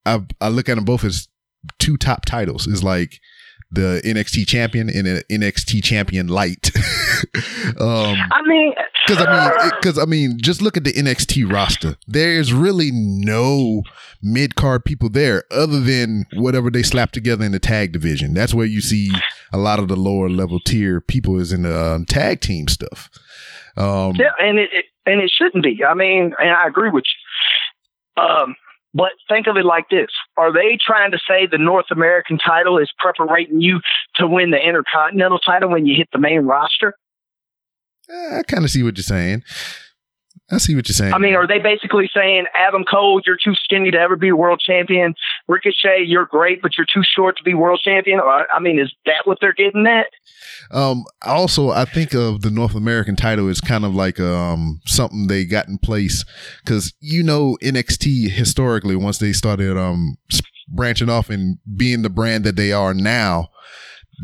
[0.05, 1.27] I I look at them both as
[1.79, 2.67] two top titles.
[2.67, 3.19] It's like
[3.69, 6.71] the NXT champion and an NXT champion light.
[7.79, 8.73] um, I mean,
[9.05, 11.97] because I mean, because I mean, just look at the NXT roster.
[12.07, 13.83] There's really no
[14.21, 18.33] mid card people there other than whatever they slap together in the tag division.
[18.33, 19.11] That's where you see
[19.51, 23.09] a lot of the lower level tier people is in the um, tag team stuff.
[23.75, 25.83] Um, yeah, and it, it and it shouldn't be.
[25.83, 28.23] I mean, and I agree with you.
[28.23, 28.55] Um,
[28.93, 30.09] but think of it like this.
[30.37, 33.79] Are they trying to say the North American title is preparing you
[34.15, 36.95] to win the Intercontinental title when you hit the main roster?
[38.09, 39.43] I kind of see what you're saying.
[40.49, 41.13] I see what you're saying.
[41.13, 44.61] I mean, are they basically saying, Adam Cole, you're too skinny to ever be world
[44.65, 45.13] champion?
[45.47, 48.19] Ricochet, you're great, but you're too short to be world champion?
[48.19, 50.07] I mean, is that what they're getting at?
[50.71, 55.27] Um, also, I think of the North American title as kind of like um something
[55.27, 56.25] they got in place
[56.63, 60.17] because you know NXT historically once they started um
[60.67, 63.49] branching off and being the brand that they are now,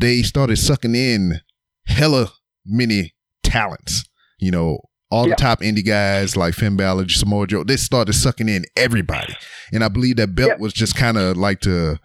[0.00, 1.40] they started sucking in
[1.86, 2.28] hella
[2.66, 4.04] many talents.
[4.38, 4.80] You know,
[5.14, 5.34] all Yeah.
[5.36, 9.34] the top indie guys like Finn Balor, Samoa Joe, they started sucking in everybody.
[9.72, 10.56] And I believe that belt Yeah.
[10.58, 11.98] was just kind of like to,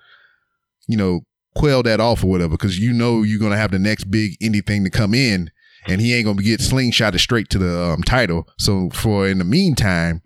[0.87, 1.21] you know,
[1.55, 4.65] quell that off or whatever, because you know you're gonna have the next big indie
[4.65, 5.49] thing to come in,
[5.87, 8.47] and he ain't gonna get slingshotted straight to the um, title.
[8.59, 10.21] So for in the meantime,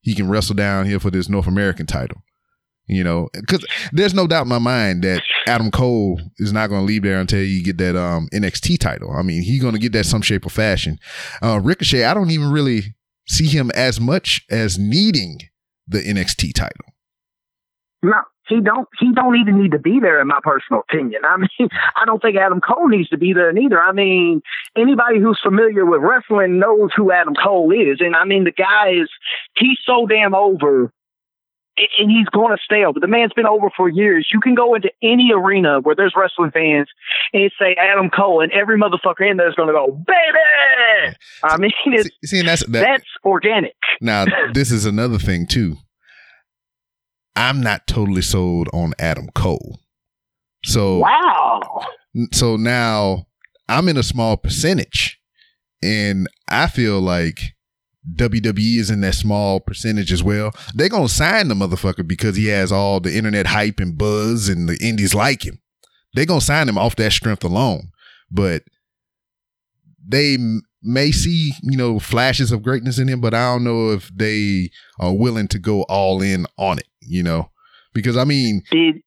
[0.00, 2.22] he can wrestle down here for this North American title.
[2.90, 6.80] You know, because there's no doubt in my mind that Adam Cole is not going
[6.80, 9.12] to leave there until you get that um, NXT title.
[9.12, 10.98] I mean, he's going to get that some shape or fashion.
[11.40, 12.96] Uh, Ricochet, I don't even really
[13.28, 15.38] see him as much as needing
[15.86, 16.84] the NXT title.
[18.02, 18.88] No, he don't.
[18.98, 21.22] He don't even need to be there, in my personal opinion.
[21.24, 23.80] I mean, I don't think Adam Cole needs to be there neither.
[23.80, 24.42] I mean,
[24.76, 29.00] anybody who's familiar with wrestling knows who Adam Cole is, and I mean, the guy
[29.00, 29.08] is
[29.56, 30.92] he's so damn over.
[31.98, 33.00] And he's going to stay over.
[33.00, 34.28] The man's been over for years.
[34.32, 36.88] You can go into any arena where there's wrestling fans
[37.32, 41.16] and say Adam Cole, and every motherfucker in there is going to go, baby.
[41.44, 43.74] I mean, it's, See, see, that's that, that's organic.
[44.00, 45.76] Now, this is another thing too.
[47.36, 49.78] I'm not totally sold on Adam Cole.
[50.64, 51.86] So Wow.
[52.32, 53.26] so now
[53.68, 55.18] I'm in a small percentage
[55.82, 57.54] and I feel like
[58.16, 60.52] WWE is in that small percentage as well.
[60.74, 64.48] They're going to sign the motherfucker because he has all the internet hype and buzz
[64.48, 65.60] and the indies like him.
[66.14, 67.90] They're going to sign him off that strength alone.
[68.30, 68.62] But
[70.06, 70.38] they
[70.82, 74.70] may see, you know, flashes of greatness in him, but I don't know if they
[74.98, 77.50] are willing to go all in on it, you know?
[77.92, 79.02] Because I mean, Did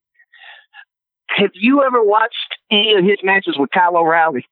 [1.28, 2.36] have you ever watched
[2.70, 4.46] any of his matches with Kyle O'Reilly?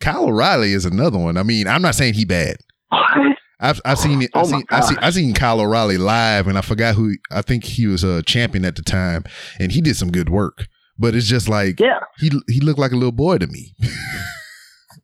[0.00, 1.36] Kyle O'Reilly is another one.
[1.36, 2.56] I mean, I'm not saying he bad.
[3.60, 4.30] I've I've oh seen it.
[4.34, 5.04] Oh I've seen I seen gosh.
[5.04, 7.14] I seen Kyle O'Reilly live, and I forgot who.
[7.30, 9.24] I think he was a champion at the time,
[9.58, 10.66] and he did some good work.
[10.98, 12.00] But it's just like Yeah.
[12.18, 13.74] he he looked like a little boy to me.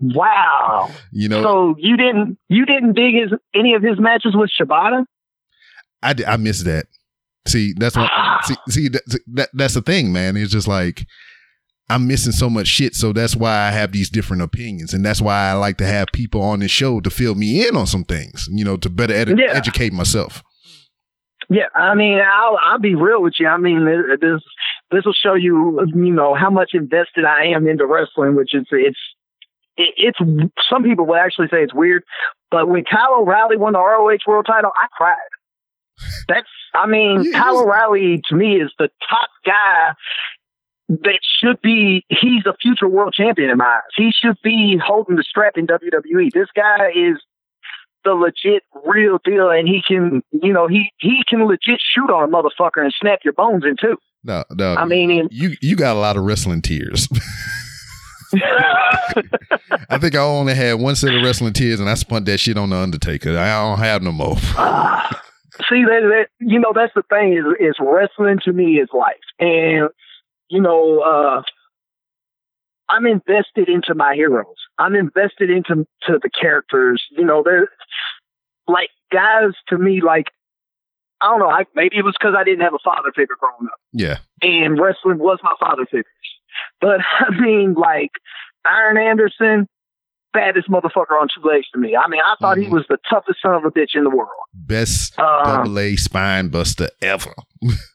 [0.00, 0.90] Wow.
[1.12, 5.04] You know, So you didn't you didn't dig his any of his matches with Shibata?
[6.02, 6.86] I I miss that.
[7.46, 8.10] See, that's what.
[8.44, 10.36] see, see that, that that's the thing, man.
[10.36, 11.06] It's just like
[11.90, 15.20] I'm missing so much shit, so that's why I have these different opinions, and that's
[15.20, 18.04] why I like to have people on this show to fill me in on some
[18.04, 19.52] things, you know, to better edu- Yeah.
[19.52, 20.42] educate myself.
[21.50, 23.46] Yeah, I mean, I'll I'll be real with you.
[23.48, 23.84] I mean,
[24.20, 24.40] this
[24.90, 28.66] this will show you, you know, how much invested I am into wrestling, which is
[28.70, 28.98] it's
[29.76, 30.18] it's
[30.70, 32.02] some people will actually say it's weird,
[32.50, 35.16] but when Kyle O'Reilly won the ROH World Title, I cried.
[36.28, 39.92] That's, I mean, Yeah, Kyle O'Reilly to me is the top guy
[40.88, 42.04] that should be.
[42.08, 43.82] He's a future world champion in my eyes.
[43.96, 46.32] He should be holding the strap in WWE.
[46.32, 47.18] This guy is
[48.04, 52.28] the legit real deal and he can you know he he can legit shoot on
[52.28, 54.74] a motherfucker and snap your bones in two No, no.
[54.74, 57.08] i mean you you got a lot of wrestling tears.
[59.90, 62.58] I think I only had one set of wrestling tears, and I spun that shit
[62.58, 63.38] on the Undertaker.
[63.38, 64.36] I don't have no more.
[65.68, 69.14] see that, that you know that's the thing is is wrestling to me is life
[69.38, 69.88] and
[70.48, 71.42] you know uh
[72.88, 77.68] i'm invested into my heroes i'm invested into to the characters you know they're
[78.68, 80.26] like guys to me like
[81.20, 83.68] i don't know I, maybe it was because i didn't have a father figure growing
[83.72, 86.04] up Yeah, and wrestling was my father figure.
[86.80, 88.10] But I mean, like
[88.64, 89.66] Arn Anderson,
[90.32, 91.96] baddest motherfucker on two legs to me.
[91.96, 92.62] I mean, I thought Mhm.
[92.64, 94.30] he was the toughest son of a bitch in the world.
[94.54, 97.34] Best Uh, double A spine buster ever.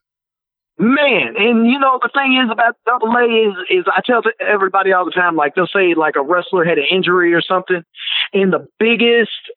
[0.82, 4.94] Man, and you know the thing is about double A is is I tell everybody
[4.94, 7.84] all the time, like they'll say like a wrestler had an injury or something,
[8.32, 9.52] and the biggest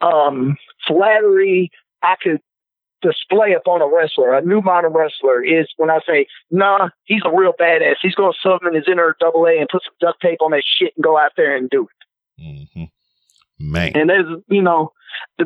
[0.00, 0.56] um
[0.86, 1.72] flattery
[2.02, 2.40] I could
[3.02, 7.36] display upon a wrestler, a new modern wrestler, is when I say, nah, he's a
[7.36, 7.96] real badass.
[8.00, 10.92] He's gonna summon his inner double A and put some duct tape on that shit
[10.96, 12.64] and go out there and do it.
[12.74, 12.84] hmm
[13.60, 13.92] Man.
[13.94, 14.92] And there's, you know,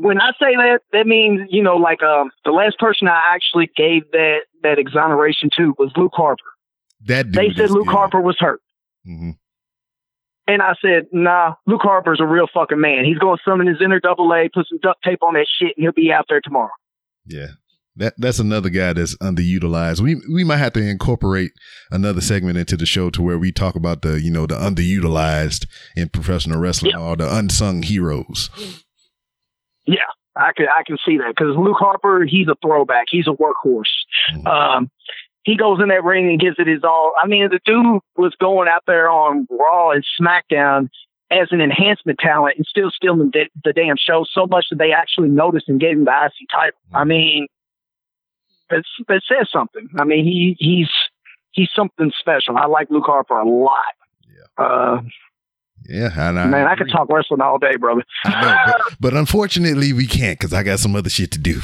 [0.01, 3.69] when I say that, that means, you know, like um, the last person I actually
[3.77, 6.43] gave that that exoneration to was Luke Harper.
[7.07, 7.93] That dude They said Luke good.
[7.93, 8.61] Harper was hurt.
[9.05, 9.31] hmm
[10.47, 13.05] And I said, nah, Luke Harper's a real fucking man.
[13.05, 15.77] He's going to summon his inner double A, put some duct tape on that shit,
[15.77, 16.71] and he'll be out there tomorrow.
[17.27, 17.49] Yeah.
[17.97, 20.01] That that's another guy that's underutilized.
[20.01, 21.53] We we might have to incorporate
[21.93, 25.67] another segment into the show to where we talk about the you know the underutilized
[25.95, 27.01] in professional wrestling Yeah.
[27.03, 28.51] or the unsung heroes.
[29.87, 29.99] Yeah,
[30.37, 33.07] I can I can see that because Luke Harper, he's a throwback.
[33.11, 33.85] He's a workhorse.
[34.35, 34.47] Mhm.
[34.47, 34.91] Um,
[35.45, 37.13] he goes in that ring and gives it his all.
[37.23, 40.89] I mean, the dude was going out there on Raw and SmackDown
[41.31, 44.93] as an enhancement talent and still stealing the, the damn show so much that they
[44.93, 46.79] actually noticed and gave him the IC title.
[46.95, 47.47] I mean,
[48.71, 49.89] it says something.
[49.99, 50.91] I mean, he he's
[51.53, 52.57] he's something special.
[52.57, 53.77] I like Luke Harper a lot.
[54.29, 54.65] Yeah.
[54.65, 55.03] Uh,
[55.87, 58.03] Yeah, and I man, I could talk wrestling all day, brother.
[58.25, 61.61] Know, but, but unfortunately we can't because I got some other shit to do.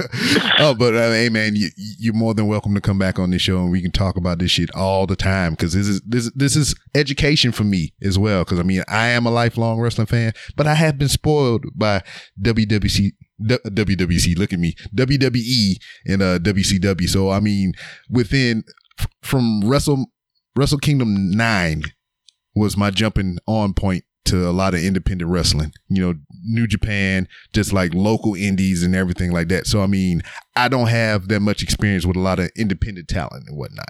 [0.58, 3.40] oh, but uh, hey, man, you, you're more than welcome to come back on this
[3.40, 6.30] show and we can talk about this shit all the time because this is this
[6.34, 8.44] this is education for me as well.
[8.44, 12.02] Because I mean, I am a lifelong wrestling fan, but I have been spoiled by
[12.42, 13.12] WWC.
[13.44, 17.08] D- WWC, look at me, WWE and uh, WCW.
[17.08, 17.72] So I mean,
[18.08, 18.64] within
[18.98, 20.06] f- from Wrestle
[20.56, 21.82] Wrestle Kingdom nine
[22.54, 25.72] was my jumping on point to a lot of independent wrestling.
[25.88, 29.66] You know, New Japan, just like local indies and everything like that.
[29.66, 30.22] So I mean,
[30.56, 33.88] I don't have that much experience with a lot of independent talent and whatnot.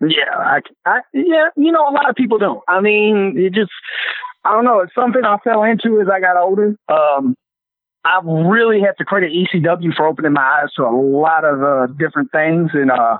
[0.00, 2.62] Yeah, I, I, yeah, you know, a lot of people don't.
[2.68, 3.70] I mean, it just,
[4.44, 4.80] I don't know.
[4.80, 6.76] It's something I fell into as I got older.
[6.88, 7.34] Um,
[8.04, 11.86] I really have to credit ECW for opening my eyes to a lot of uh,
[11.98, 13.18] different things, and uh,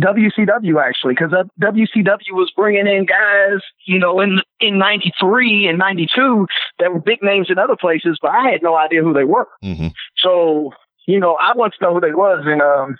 [0.00, 5.78] WCW actually, because uh, WCW was bringing in guys, you know, in in '93 and
[5.78, 6.46] '92
[6.78, 9.48] that were big names in other places, but I had no idea who they were.
[9.64, 9.88] Mm-hmm.
[10.18, 10.72] So,
[11.06, 12.44] you know, I wanted to know who they was.
[12.46, 12.98] And um,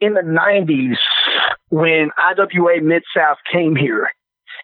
[0.00, 0.96] in the 90s,
[1.70, 4.10] when IWA Mid South came here,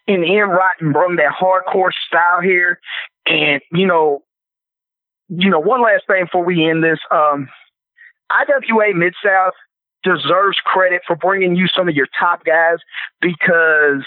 [0.07, 2.79] and Ian Rotten brought that hardcore style here,
[3.25, 4.23] and, you know,
[5.37, 6.99] you know, one last thing before we end this.
[7.11, 7.49] Um,
[8.29, 9.53] IWA Mid South
[10.03, 12.77] deserves credit for bringing you some of your top guys
[13.21, 14.03] because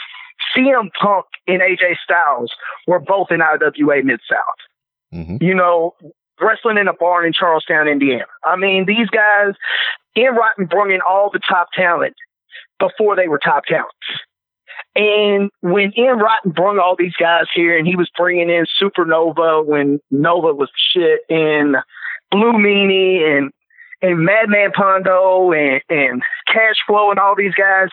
[0.54, 2.52] CM Punk and AJ Styles
[2.86, 4.66] were both in IWA Mid South
[5.14, 5.36] Mm-hmm.
[5.40, 5.94] you know,
[6.40, 8.26] wrestling in a barn in Charlestown, Indiana.
[8.44, 9.54] I mean, these guys,
[10.16, 12.14] Ian Rotten brought in all the top talent
[12.78, 13.94] before they were top talents.
[14.97, 19.64] And when Ian Rotten brought all these guys here and he was bringing in Supernova
[19.64, 21.77] when Nova was shit and
[22.31, 23.52] Blue Meanie and,
[24.01, 27.89] and Madman Pondo and, and Cash Flow and all these guys,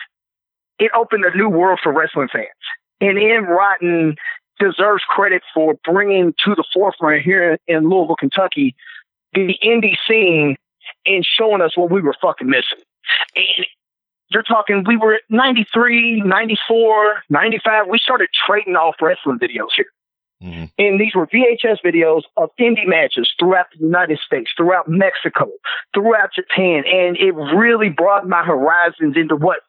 [0.78, 2.48] it opened a new world for wrestling fans.
[3.02, 4.16] And Ian Rotten
[4.58, 8.74] deserves credit for bringing to the forefront here in Louisville, Kentucky,
[9.34, 10.56] the indie scene
[11.04, 12.78] and showing us what we were fucking missing.
[13.36, 13.66] And
[14.34, 17.86] you're talking, we were 93, 94, 95.
[17.88, 19.86] We started trading off wrestling videos here.
[20.42, 20.64] Mm-hmm.
[20.76, 25.50] And these were VHS videos of indie matches throughout the United States, throughout Mexico,
[25.94, 26.84] throughout Japan.
[26.86, 29.60] And it really broadened my horizons into what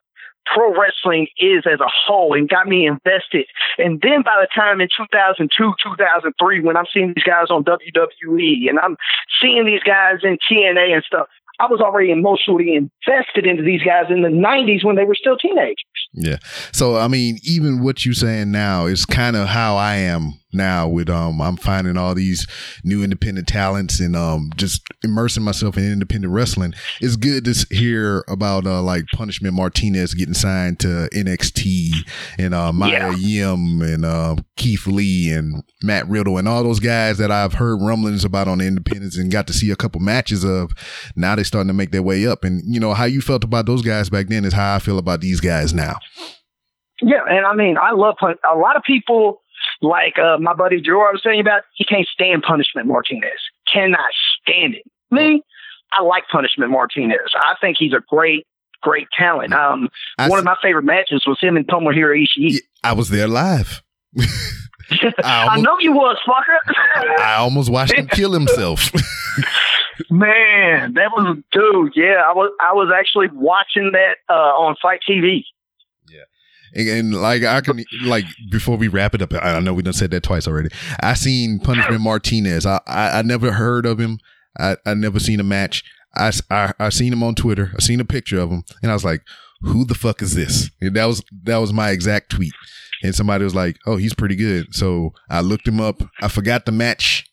[0.46, 3.46] pro wrestling is as a whole and got me invested.
[3.78, 8.68] And then by the time in 2002, 2003, when I'm seeing these guys on WWE
[8.68, 8.96] and I'm
[9.40, 11.26] seeing these guys in TNA and stuff,
[11.58, 15.36] I was already emotionally invested into these guys in the 90s when they were still
[15.36, 15.76] teenagers.
[16.12, 16.38] Yeah.
[16.72, 20.88] So I mean, even what you're saying now is kind of how I am now
[20.88, 22.46] with um I'm finding all these
[22.84, 26.74] new independent talents and um just immersing myself in independent wrestling.
[27.00, 31.90] It's good to hear about uh like Punishment Martinez getting signed to NXT
[32.38, 37.18] and uh Mia Yim and uh Keith Lee and Matt Riddle and all those guys
[37.18, 40.44] that I've heard rumblings about on the independents and got to see a couple matches
[40.44, 40.72] of.
[41.14, 42.44] Now they're starting to make their way up.
[42.44, 44.98] And you know, how you felt about those guys back then is how I feel
[44.98, 45.96] about these guys now.
[47.02, 49.42] Yeah, and I mean, I love a lot of people
[49.82, 51.00] like uh, my buddy Drew.
[51.06, 53.38] I was saying about he can't stand Punishment Martinez.
[53.72, 54.10] Cannot
[54.42, 54.82] stand it.
[55.10, 55.42] Me,
[55.92, 57.18] I like Punishment Martinez.
[57.36, 58.46] I think he's a great,
[58.82, 59.52] great talent.
[59.52, 59.88] Um,
[60.18, 62.58] I one s- of my favorite matches was him and Tomohiro Ishii.
[62.82, 63.82] I was there live.
[65.22, 66.74] I, I know you was, fucker.
[67.18, 68.90] I almost watched him kill himself.
[70.10, 71.92] Man, that was dude.
[71.96, 75.44] Yeah, I was I was actually watching that uh, on FITE TV.
[76.76, 79.94] And, and, like I can like before we wrap it up, I know we done
[79.94, 80.68] said that twice already.
[81.00, 82.66] I seen Punishment Martinez.
[82.66, 84.18] I, I, I never heard of him.
[84.58, 85.82] I I never seen a match.
[86.14, 87.72] I, I I seen him on Twitter.
[87.74, 89.22] I seen a picture of him, and I was like,
[89.62, 92.52] "Who the fuck is this?" And that was that was my exact tweet.
[93.02, 96.02] And somebody was like, "Oh, he's pretty good." So I looked him up.
[96.20, 97.24] I forgot the match.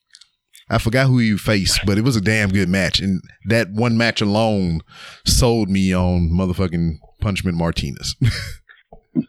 [0.70, 2.99] I forgot who he faced, but it was a damn good match.
[2.99, 4.82] And that one match alone
[5.26, 8.15] sold me on motherfucking Punishment Martinez.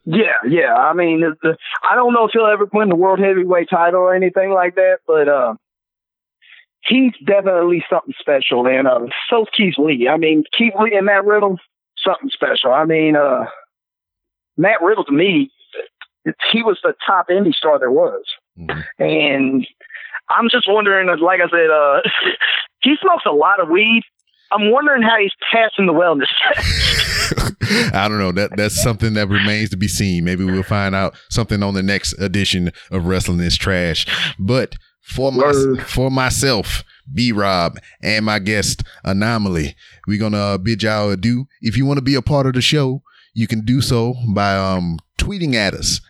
[0.05, 0.75] yeah, yeah.
[0.75, 1.57] I mean, the,
[1.89, 4.99] I don't know if he'll ever win the world heavyweight title or anything like that,
[5.07, 5.55] but uh,
[6.83, 8.67] he's definitely something special.
[8.67, 10.09] And uh, so Keith Lee.
[10.09, 11.59] I mean, Keith Lee and Matt Riddle,
[11.99, 12.73] something special.
[12.73, 13.47] I mean, uh,
[14.57, 15.51] Matt Riddle to me,
[16.53, 18.25] he was the top indie star there was.
[18.59, 19.03] Mm-hmm.
[19.03, 19.67] And
[20.31, 22.01] I'm just wondering, like I said, uh,
[22.83, 24.03] he smokes a lot of weed.
[24.51, 26.29] I'm wondering how he's passing the wellness
[27.93, 28.33] I don't know.
[28.33, 30.25] That that's something that remains to be seen.
[30.25, 34.07] Maybe we'll find out something on the next edition of Wrestling is Trash.
[34.39, 35.53] But for my
[35.87, 36.83] for myself,
[37.13, 39.77] B Rob, and my guest Anomaly,
[40.07, 41.47] we're gonna bid y'all adieu.
[41.61, 43.03] If you want to be a part of the show,
[43.35, 46.01] you can do so by um tweeting at us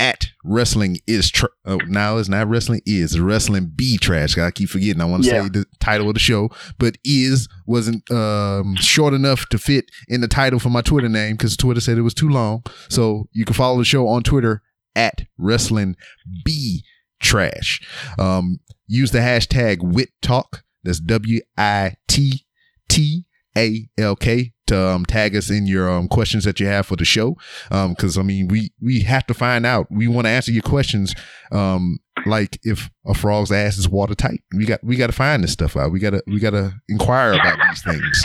[0.00, 4.36] at wrestling is tra- oh, now it's not wrestling is wrestling be trash.
[4.38, 5.00] I keep forgetting.
[5.00, 5.42] I want to yeah.
[5.42, 6.48] say the title of the show,
[6.78, 11.36] but is wasn't um, short enough to fit in the title for my Twitter name
[11.36, 12.64] because Twitter said it was too long.
[12.88, 14.62] So you can follow the show on Twitter
[14.96, 15.96] at wrestling
[16.44, 16.82] be
[17.20, 17.86] trash.
[18.18, 20.64] Um, use the hashtag wit talk.
[20.82, 22.46] That's W I T
[22.88, 26.86] T A L K to um, tag us in your um, questions that you have
[26.86, 27.36] for the show.
[27.68, 29.88] Because um, I mean, we we have to find out.
[29.90, 31.14] We want to answer your questions.
[31.52, 35.52] Um, like if a frog's ass is watertight, we got we got to find this
[35.52, 35.90] stuff out.
[35.90, 38.24] We gotta we gotta inquire about these things.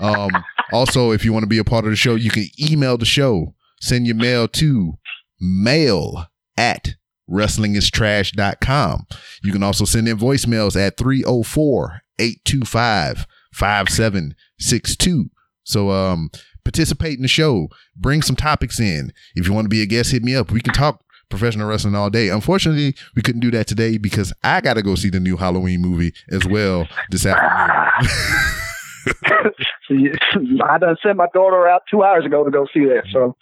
[0.00, 0.30] Um,
[0.72, 3.04] also, if you want to be a part of the show, you can email the
[3.04, 3.54] show.
[3.80, 4.94] Send your mail to
[5.40, 6.26] mail
[6.56, 6.94] at
[7.30, 9.06] wrestlingistrash.com.
[9.42, 15.30] You can also send in voicemails at 304 825 5762.
[15.66, 16.30] So um
[16.64, 17.68] participate in the show.
[17.96, 19.12] Bring some topics in.
[19.36, 20.50] If you want to be a guest, hit me up.
[20.50, 22.28] We can talk professional wrestling all day.
[22.28, 25.80] Unfortunately, we couldn't do that today because I got to go see the new Halloween
[25.80, 27.80] movie as well this afternoon.
[30.68, 33.04] I done sent my daughter out two hours ago to go see that.
[33.12, 33.36] So,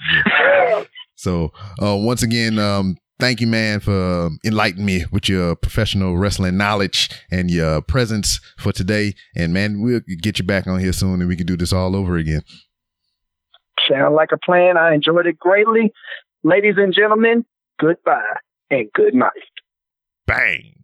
[1.14, 1.52] so
[1.82, 7.11] uh, once again, um, thank you, man, for enlightening me with your professional wrestling knowledge
[7.31, 9.15] and your presence for today.
[9.36, 11.97] And man, we'll get you back on here soon and we can do this all
[11.97, 12.43] over again.
[13.91, 14.77] Sound like a plan.
[14.77, 15.93] I enjoyed it greatly.
[16.43, 17.45] Ladies and gentlemen,
[17.81, 18.39] goodbye
[18.70, 19.31] and good night.
[20.27, 20.84] Bang.